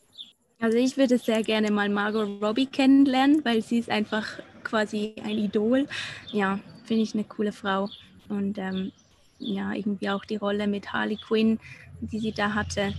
[0.59, 5.37] Also ich würde sehr gerne mal Margot Robbie kennenlernen, weil sie ist einfach quasi ein
[5.37, 5.87] Idol.
[6.31, 7.89] Ja, finde ich eine coole Frau.
[8.29, 8.91] Und ähm,
[9.37, 11.59] ja, irgendwie auch die Rolle mit Harley Quinn,
[12.01, 12.93] die sie da hatte.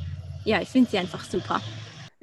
[0.45, 1.61] Ja, ich finde sie einfach super.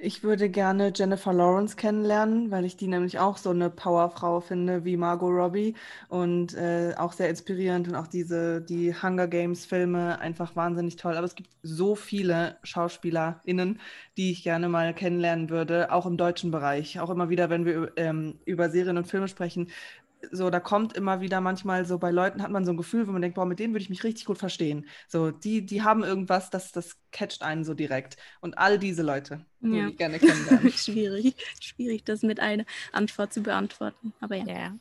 [0.04, 4.84] Ich würde gerne Jennifer Lawrence kennenlernen, weil ich die nämlich auch so eine Powerfrau finde
[4.84, 5.76] wie Margot Robbie
[6.10, 11.16] und äh, auch sehr inspirierend und auch diese, die Hunger Games Filme einfach wahnsinnig toll.
[11.18, 13.80] Aber es gibt so viele SchauspielerInnen,
[14.18, 17.00] die ich gerne mal kennenlernen würde, auch im deutschen Bereich.
[17.00, 19.68] Auch immer wieder, wenn wir ähm, über Serien und Filme sprechen,
[20.32, 23.12] so, da kommt immer wieder manchmal so, bei Leuten hat man so ein Gefühl, wo
[23.12, 24.88] man denkt, boah, mit denen würde ich mich richtig gut verstehen.
[25.08, 28.18] So, die, die haben irgendwas, das, das catcht einen so direkt.
[28.40, 29.70] Und all diese Leute ja.
[29.70, 30.72] würde ich gerne kennenlernen.
[30.76, 34.14] schwierig, schwierig, das mit einer Antwort zu beantworten.
[34.20, 34.46] Aber ja.
[34.46, 34.76] ja.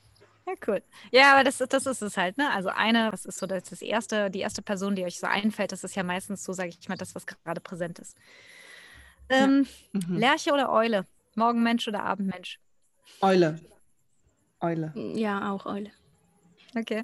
[0.47, 0.83] Ja, cool.
[1.13, 2.51] Ja, aber das, das ist es halt, ne?
[2.51, 5.71] Also eine, das ist so das, das erste, die erste Person, die euch so einfällt,
[5.71, 8.17] das ist ja meistens so, sage ich mal, das, was gerade präsent ist.
[9.29, 10.01] Ähm, ja.
[10.09, 10.17] mhm.
[10.17, 11.07] Lerche oder Eule?
[11.37, 12.59] Morgenmensch oder Abendmensch?
[13.21, 13.61] Eule.
[14.61, 14.93] Eule.
[15.15, 15.91] Ja, auch Eule.
[16.77, 17.03] Okay.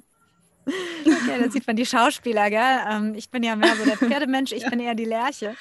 [0.65, 2.79] Okay, dann sieht man die Schauspieler, gell?
[2.89, 4.69] Ähm, ich bin ja mehr so der Pferdemensch, ich ja.
[4.69, 5.55] bin eher die Lerche.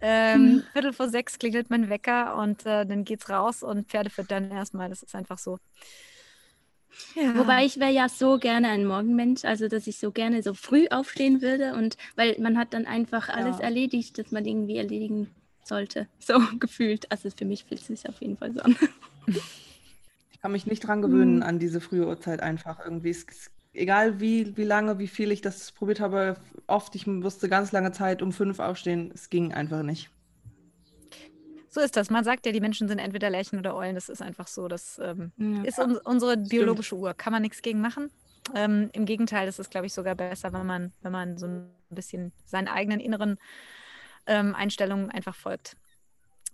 [0.00, 0.62] Ähm, mhm.
[0.72, 4.88] Viertel vor sechs klingelt mein Wecker und äh, dann geht's raus und Pferde füttern erstmal.
[4.88, 5.58] Das ist einfach so.
[7.14, 7.36] Ja.
[7.36, 10.88] Wobei ich wäre ja so gerne ein Morgenmensch, also dass ich so gerne so früh
[10.90, 13.64] aufstehen würde und weil man hat dann einfach alles ja.
[13.64, 15.30] erledigt, das man irgendwie erledigen
[15.64, 16.08] sollte.
[16.18, 17.10] So gefühlt.
[17.10, 18.76] Also für mich fühlt es sich auf jeden Fall so an.
[20.42, 21.42] kann mich nicht dran gewöhnen mhm.
[21.42, 23.10] an diese frühe Uhrzeit einfach irgendwie.
[23.10, 23.24] Es,
[23.72, 26.36] egal wie, wie lange, wie viel ich das probiert habe,
[26.66, 30.10] oft, ich musste ganz lange Zeit um fünf aufstehen, es ging einfach nicht.
[31.68, 32.10] So ist das.
[32.10, 33.94] Man sagt ja, die Menschen sind entweder Lerchen oder Eulen.
[33.94, 34.68] Das ist einfach so.
[34.68, 35.62] Das ähm, ja.
[35.62, 37.02] ist un unsere biologische Stimmt.
[37.02, 37.14] Uhr.
[37.14, 38.10] Kann man nichts gegen machen.
[38.54, 41.70] Ähm, Im Gegenteil, das ist, glaube ich, sogar besser, wenn man, wenn man so ein
[41.88, 43.38] bisschen seinen eigenen inneren
[44.26, 45.76] ähm, Einstellungen einfach folgt.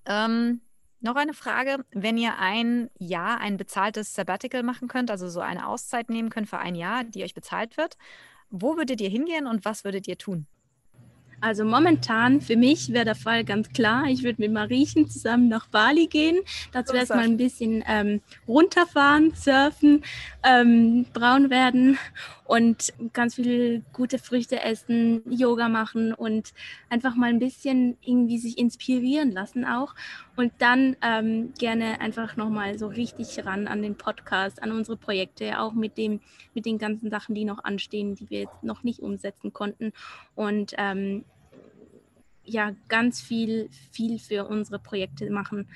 [0.07, 0.61] Ähm,
[1.01, 1.85] noch eine Frage.
[1.93, 6.49] Wenn ihr ein Jahr ein bezahltes Sabbatical machen könnt, also so eine Auszeit nehmen könnt
[6.49, 7.97] für ein Jahr, die euch bezahlt wird,
[8.51, 10.47] wo würdet ihr hingehen und was würdet ihr tun?
[11.41, 14.07] Also momentan für mich wäre der Fall ganz klar.
[14.09, 16.41] Ich würde mit Mariechen zusammen nach Bali gehen.
[16.73, 20.03] Dazu erstmal ein bisschen ähm, runterfahren, surfen,
[20.43, 21.97] ähm, braun werden
[22.45, 26.53] und ganz viele gute Früchte essen, Yoga machen und
[26.91, 29.95] einfach mal ein bisschen irgendwie sich inspirieren lassen auch.
[30.39, 35.59] Und dann ähm, gerne einfach nochmal so richtig ran an den Podcast, an unsere Projekte,
[35.59, 36.21] auch mit dem,
[36.55, 39.93] mit den ganzen Sachen, die noch anstehen, die wir jetzt noch nicht umsetzen konnten.
[40.37, 41.25] Und ähm,
[42.45, 45.69] ja, ganz viel, viel für unsere Projekte machen.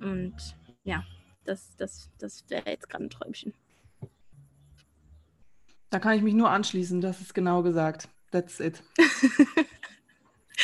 [0.00, 0.34] Und
[0.82, 1.04] ja,
[1.44, 3.54] das, das, das wäre jetzt gerade ein Träumchen.
[5.90, 8.08] Da kann ich mich nur anschließen, das ist genau gesagt.
[8.32, 8.82] That's it.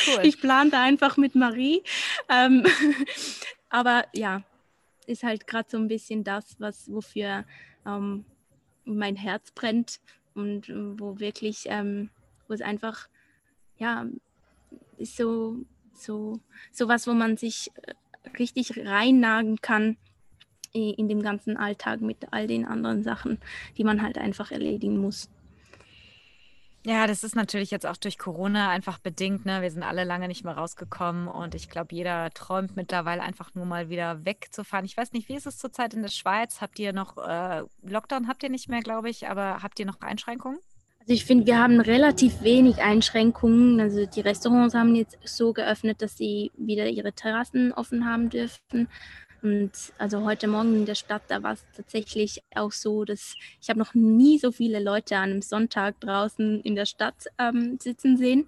[0.07, 0.19] cool.
[0.23, 1.83] Ich plante einfach mit Marie.
[2.29, 2.65] Ähm,
[3.69, 4.43] aber ja,
[5.07, 7.45] ist halt gerade so ein bisschen das, was wofür
[7.85, 8.25] ähm,
[8.85, 9.99] mein Herz brennt
[10.33, 12.09] und wo wirklich, ähm,
[12.47, 13.07] wo es einfach,
[13.77, 14.05] ja,
[14.97, 15.57] ist so,
[15.93, 16.39] so,
[16.71, 17.93] so was, wo man sich äh,
[18.37, 19.97] richtig reinnagen kann
[20.73, 23.39] in dem ganzen Alltag mit all den anderen Sachen,
[23.77, 25.29] die man halt einfach erledigen muss.
[26.85, 29.43] Ja, das ist natürlich jetzt auch durch Corona einfach bedingt.
[29.43, 29.63] Ne?
[29.63, 33.65] Wir sind alle lange nicht mehr rausgekommen und ich glaube, jeder träumt mittlerweile einfach nur
[33.65, 34.85] mal wieder wegzufahren.
[34.85, 36.61] Ich weiß nicht, wie ist es zurzeit in der Schweiz?
[36.61, 38.27] Habt ihr noch äh, Lockdown?
[38.27, 40.59] Habt ihr nicht mehr, glaube ich, aber habt ihr noch Einschränkungen?
[40.99, 43.79] Also ich finde, wir haben relativ wenig Einschränkungen.
[43.79, 48.89] Also die Restaurants haben jetzt so geöffnet, dass sie wieder ihre Terrassen offen haben dürfen.
[49.45, 53.69] Und also heute Morgen in der Stadt, da war es tatsächlich auch so, dass ich
[53.69, 58.17] habe noch nie so viele Leute an einem Sonntag draußen in der Stadt ähm, sitzen
[58.17, 58.47] sehen.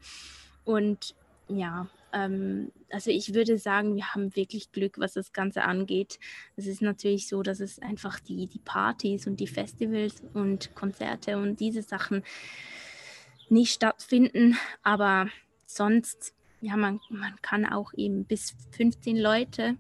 [0.66, 1.14] Und
[1.50, 6.18] ja, ähm, also ich würde sagen, wir haben wirklich Glück, was das Ganze angeht.
[6.56, 11.38] Es ist natürlich so, dass es einfach die, die Partys und die Festivals und Konzerte
[11.38, 12.24] und diese Sachen
[13.50, 14.58] nicht stattfinden.
[14.82, 15.28] Aber
[15.68, 19.78] sonst, ja, man, man kann auch eben bis 15 Leute,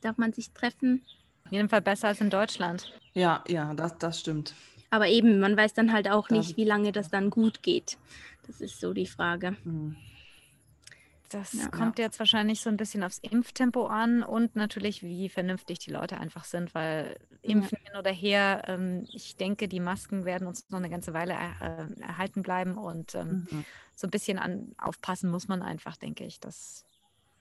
[0.00, 1.04] darf man sich treffen.
[1.46, 2.92] Auf jeden Fall besser als in Deutschland.
[3.14, 4.54] Ja, ja, das, das stimmt.
[4.90, 7.96] Aber eben, man weiß dann halt auch nicht, wie lange das dann gut geht.
[8.46, 9.56] Das ist so die Frage.
[9.64, 9.96] Mhm.
[11.30, 12.06] Das ja, kommt ja.
[12.06, 16.42] jetzt wahrscheinlich so ein bisschen aufs Impftempo an und natürlich, wie vernünftig die Leute einfach
[16.42, 17.90] sind, weil impfen ja.
[17.90, 21.86] hin oder her, ähm, ich denke, die Masken werden uns noch eine ganze Weile er,
[21.88, 23.64] äh, erhalten bleiben und ähm, mhm.
[23.94, 26.40] so ein bisschen an, aufpassen muss man einfach, denke ich.
[26.40, 26.84] Das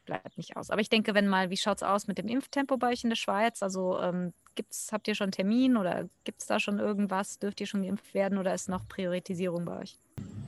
[0.10, 0.70] bleibt nicht aus.
[0.70, 3.10] Aber ich denke, wenn mal, wie schaut es aus mit dem Impftempo bei euch in
[3.10, 3.64] der Schweiz?
[3.64, 7.40] Also ähm, gibt's, habt ihr schon Termin oder gibt es da schon irgendwas?
[7.40, 9.98] Dürft ihr schon geimpft werden oder ist noch Priorisierung bei euch?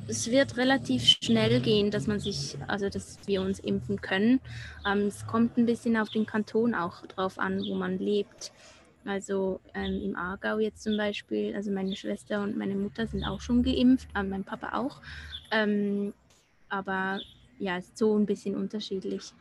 [0.08, 4.42] es wird relativ schnell gehen, dass man sich, also dass wir uns impfen können.
[4.86, 8.52] Ähm, es kommt ein bisschen auf den Kanton auch drauf an, wo man lebt.
[9.06, 13.42] Also ähm, im Aargau jetzt zum Beispiel, also meine Schwester und meine Mutter sind auch
[13.42, 15.02] schon geimpft, äh, mein Papa auch.
[15.50, 16.14] Ähm,
[16.70, 17.20] aber
[17.58, 19.34] ja, ist so ein bisschen unterschiedlich.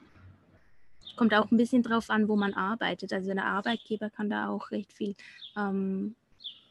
[1.17, 3.13] Kommt auch ein bisschen drauf an, wo man arbeitet.
[3.13, 5.15] Also der Arbeitgeber kann da auch recht viel
[5.57, 6.15] ähm,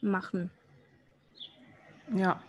[0.01, 0.49] machen.
[2.15, 2.41] Ja,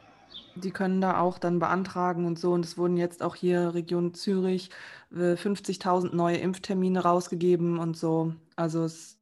[0.54, 2.52] die können da auch dann beantragen und so.
[2.52, 4.70] Und es wurden jetzt auch hier Region Zürich
[5.12, 8.34] äh, 50.000 neue Impftermine rausgegeben und so.
[8.56, 9.18] Also es,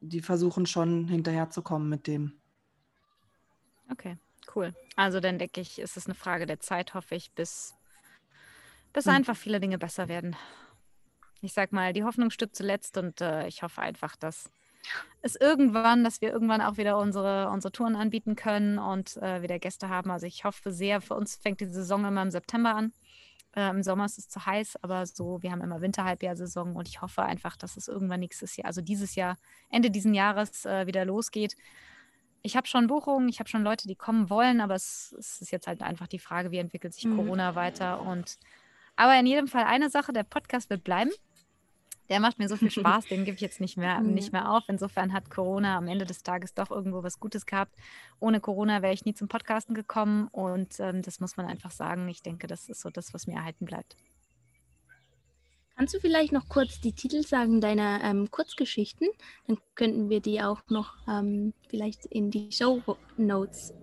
[0.00, 2.32] die versuchen schon hinterherzukommen mit dem.
[3.90, 4.16] Okay,
[4.54, 4.74] cool.
[4.96, 7.74] Also dann denke ich, ist es eine Frage der Zeit, hoffe ich, bis,
[8.92, 9.14] bis hm.
[9.14, 10.36] einfach viele Dinge besser werden.
[11.44, 14.50] Ich sag mal, die Hoffnung stirbt zuletzt und äh, ich hoffe einfach, dass
[15.22, 19.58] ist irgendwann, dass wir irgendwann auch wieder unsere, unsere Touren anbieten können und äh, wieder
[19.58, 20.10] Gäste haben.
[20.10, 22.92] Also ich hoffe sehr, für uns fängt die Saison immer im September an.
[23.56, 27.00] Äh, Im Sommer ist es zu heiß, aber so, wir haben immer Winterhalbjahrsaison und ich
[27.00, 29.38] hoffe einfach, dass es irgendwann nächstes Jahr, also dieses Jahr,
[29.70, 31.56] Ende dieses Jahres äh, wieder losgeht.
[32.42, 35.52] Ich habe schon Buchungen, ich habe schon Leute, die kommen wollen, aber es, es, ist
[35.52, 37.16] jetzt halt einfach die Frage, wie entwickelt sich mhm.
[37.16, 38.38] Corona weiter und
[38.96, 41.10] aber in jedem Fall eine Sache, der Podcast wird bleiben.
[42.08, 44.64] Der macht mir so viel Spaß, den gebe ich jetzt nicht mehr, nicht mehr auf.
[44.68, 47.74] Insofern hat Corona am Ende des Tages doch irgendwo was Gutes gehabt.
[48.20, 52.08] Ohne Corona wäre ich nie zum Podcasten gekommen und ähm, das muss man einfach sagen.
[52.08, 53.96] Ich denke, das ist so das, was mir erhalten bleibt.
[55.76, 59.08] Kannst du vielleicht noch kurz die Titel sagen deiner ähm, Kurzgeschichten?
[59.48, 62.80] Dann könnten wir die auch noch ähm, vielleicht in die Show
[63.16, 63.74] Notes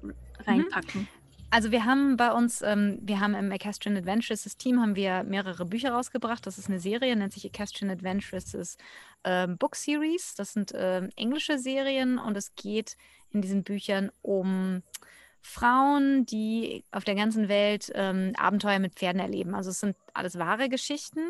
[0.00, 0.14] mhm.
[0.46, 1.02] reinpacken.
[1.02, 1.23] Mhm.
[1.54, 5.64] Also wir haben bei uns, ähm, wir haben im Equestrian Adventures Team haben wir mehrere
[5.64, 6.44] Bücher rausgebracht.
[6.48, 8.76] Das ist eine Serie, nennt sich Equestrian Adventures
[9.22, 10.34] ähm, Book Series.
[10.34, 12.96] Das sind ähm, englische Serien und es geht
[13.30, 14.82] in diesen Büchern um
[15.42, 19.54] Frauen, die auf der ganzen Welt ähm, Abenteuer mit Pferden erleben.
[19.54, 21.20] Also es sind alles wahre Geschichten.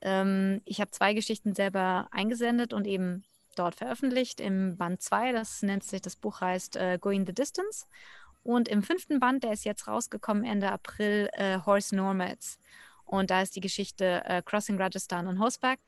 [0.00, 3.22] Ähm, ich habe zwei Geschichten selber eingesendet und eben
[3.54, 5.30] dort veröffentlicht im Band 2.
[5.30, 7.86] Das nennt sich, das Buch heißt äh, Going the Distance.
[8.44, 12.58] Und im fünften Band, der ist jetzt rausgekommen Ende April, äh, Horse Nomads.
[13.06, 15.80] Und da ist die Geschichte äh, Crossing Rajasthan on Horseback.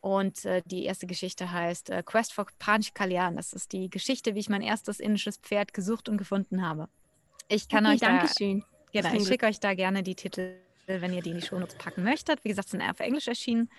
[0.00, 3.36] Und äh, die erste Geschichte heißt äh, Quest for Panch Kalyan.
[3.36, 6.88] Das ist die Geschichte, wie ich mein erstes indisches Pferd gesucht und gefunden habe.
[7.48, 8.64] Ich kann okay, euch Dankeschön.
[8.92, 10.56] da, genau, ich schicke euch da gerne die Titel,
[10.86, 12.44] wenn ihr die in die Shownotes packen möchtet.
[12.44, 13.70] Wie gesagt, sind auf Englisch erschienen.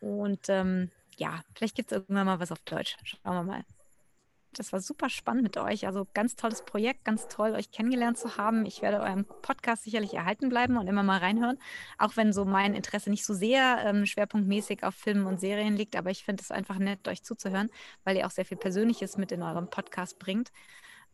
[0.00, 2.96] Und ähm, ja, vielleicht gibt es irgendwann mal was auf Deutsch.
[3.04, 3.64] Schauen wir mal.
[4.58, 5.86] Das war super spannend mit euch.
[5.86, 8.66] Also ganz tolles Projekt, ganz toll, euch kennengelernt zu haben.
[8.66, 11.58] Ich werde eurem Podcast sicherlich erhalten bleiben und immer mal reinhören.
[11.96, 15.94] Auch wenn so mein Interesse nicht so sehr ähm, schwerpunktmäßig auf Filmen und Serien liegt,
[15.94, 17.70] aber ich finde es einfach nett, euch zuzuhören,
[18.02, 20.50] weil ihr auch sehr viel Persönliches mit in eurem Podcast bringt.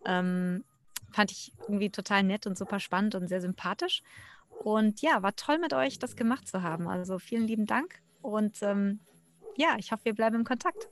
[0.06, 0.64] Ähm,
[1.12, 4.02] fand ich irgendwie total nett und super spannend und sehr sympathisch.
[4.48, 6.88] Und ja, war toll mit euch, das gemacht zu haben.
[6.88, 9.00] Also vielen lieben Dank und ähm,
[9.56, 10.88] ja, ich hoffe, wir bleiben im Kontakt.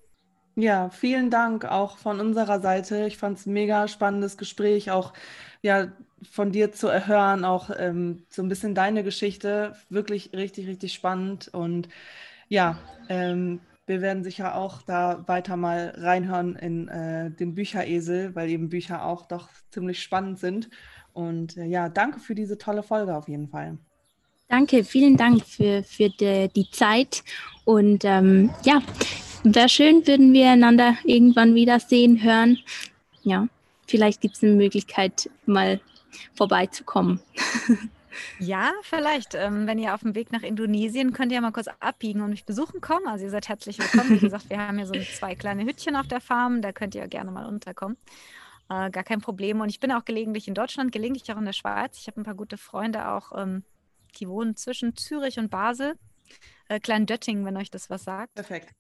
[0.55, 3.07] Ja, vielen Dank auch von unserer Seite.
[3.07, 5.15] Ich fand es ein mega spannendes Gespräch, auch
[5.63, 5.93] ja,
[6.31, 9.75] von dir zu erhören, auch ähm, so ein bisschen deine Geschichte.
[9.89, 11.49] Wirklich richtig, richtig spannend.
[11.53, 11.89] Und
[12.49, 12.79] ja,
[13.09, 18.69] ähm, wir werden sicher auch da weiter mal reinhören in äh, den Bücheresel, weil eben
[18.69, 20.69] Bücher auch doch ziemlich spannend sind.
[21.13, 23.79] Und äh, ja, danke für diese tolle Folge auf jeden Fall.
[24.49, 27.25] Danke, vielen Dank für, für die, die Zeit.
[27.65, 28.83] Und ähm, ja,
[29.45, 32.59] wäre schön, würden wir einander irgendwann wieder sehen, hören.
[33.23, 33.49] Ja,
[33.87, 35.81] vielleicht gibt es eine Möglichkeit, mal
[36.35, 37.21] vorbeizukommen.
[38.39, 39.35] Ja, vielleicht.
[39.35, 42.45] Ähm, wenn ihr auf dem Weg nach Indonesien könnt ihr mal kurz abbiegen und mich
[42.45, 43.07] besuchen kommen.
[43.07, 44.11] Also ihr seid herzlich willkommen.
[44.11, 46.63] Wie gesagt, wir haben hier so zwei kleine Hütchen auf der Farm.
[46.63, 47.97] Da könnt ihr gerne mal unterkommen.
[48.69, 49.61] Äh, gar kein Problem.
[49.61, 51.99] Und ich bin auch gelegentlich in Deutschland, gelegentlich auch in der Schweiz.
[51.99, 53.65] Ich habe ein paar gute Freunde auch, ähm,
[54.19, 55.95] die wohnen zwischen Zürich und Basel.
[56.69, 58.35] Äh, Klein Dötting, wenn euch das was sagt.
[58.35, 58.73] Perfekt.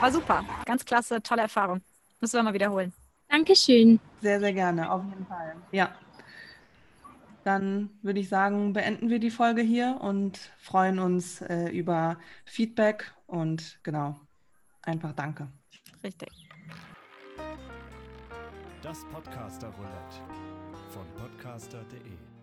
[0.00, 0.44] War super.
[0.66, 1.80] Ganz klasse, tolle Erfahrung.
[2.20, 2.92] Müssen wir mal wiederholen.
[3.28, 4.00] Dankeschön.
[4.20, 5.56] Sehr, sehr gerne, auf jeden Fall.
[5.72, 5.94] Ja.
[7.42, 13.12] Dann würde ich sagen, beenden wir die Folge hier und freuen uns äh, über Feedback
[13.26, 14.18] und genau,
[14.82, 15.48] einfach danke.
[16.02, 16.48] Richtig.
[18.82, 20.22] Das Podcaster Roulette
[20.90, 22.33] von podcaster.de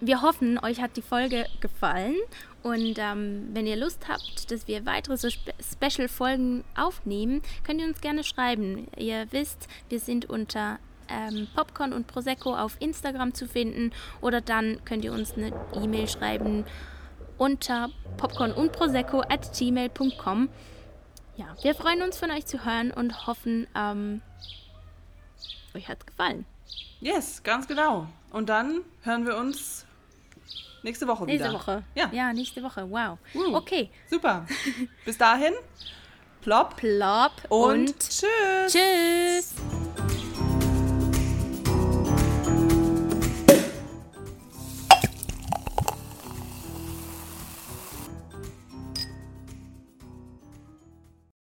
[0.00, 2.16] wir hoffen, euch hat die Folge gefallen
[2.62, 7.86] und ähm, wenn ihr Lust habt, dass wir weitere so Spe Special-Folgen aufnehmen, könnt ihr
[7.86, 8.88] uns gerne schreiben.
[8.96, 10.78] Ihr wisst, wir sind unter
[11.08, 16.08] ähm, Popcorn und Prosecco auf Instagram zu finden oder dann könnt ihr uns eine E-Mail
[16.08, 16.64] schreiben
[17.40, 17.88] unter
[18.18, 20.50] popcorn und prosecco at gmail.com.
[21.36, 24.20] Ja, wir freuen uns von euch zu hören und hoffen, ähm,
[25.74, 26.44] euch hat es gefallen.
[27.00, 28.06] Yes, ganz genau.
[28.30, 29.86] Und dann hören wir uns
[30.82, 31.52] nächste Woche nächste wieder.
[31.52, 31.82] Nächste Woche.
[31.94, 32.10] Ja.
[32.12, 32.88] ja, nächste Woche.
[32.90, 33.18] Wow.
[33.34, 33.90] Uh, okay.
[34.08, 34.46] Super.
[35.04, 35.54] Bis dahin.
[36.42, 36.76] Plopp.
[36.76, 38.72] Plopp Und, und tschüss.
[38.72, 39.54] tschüss.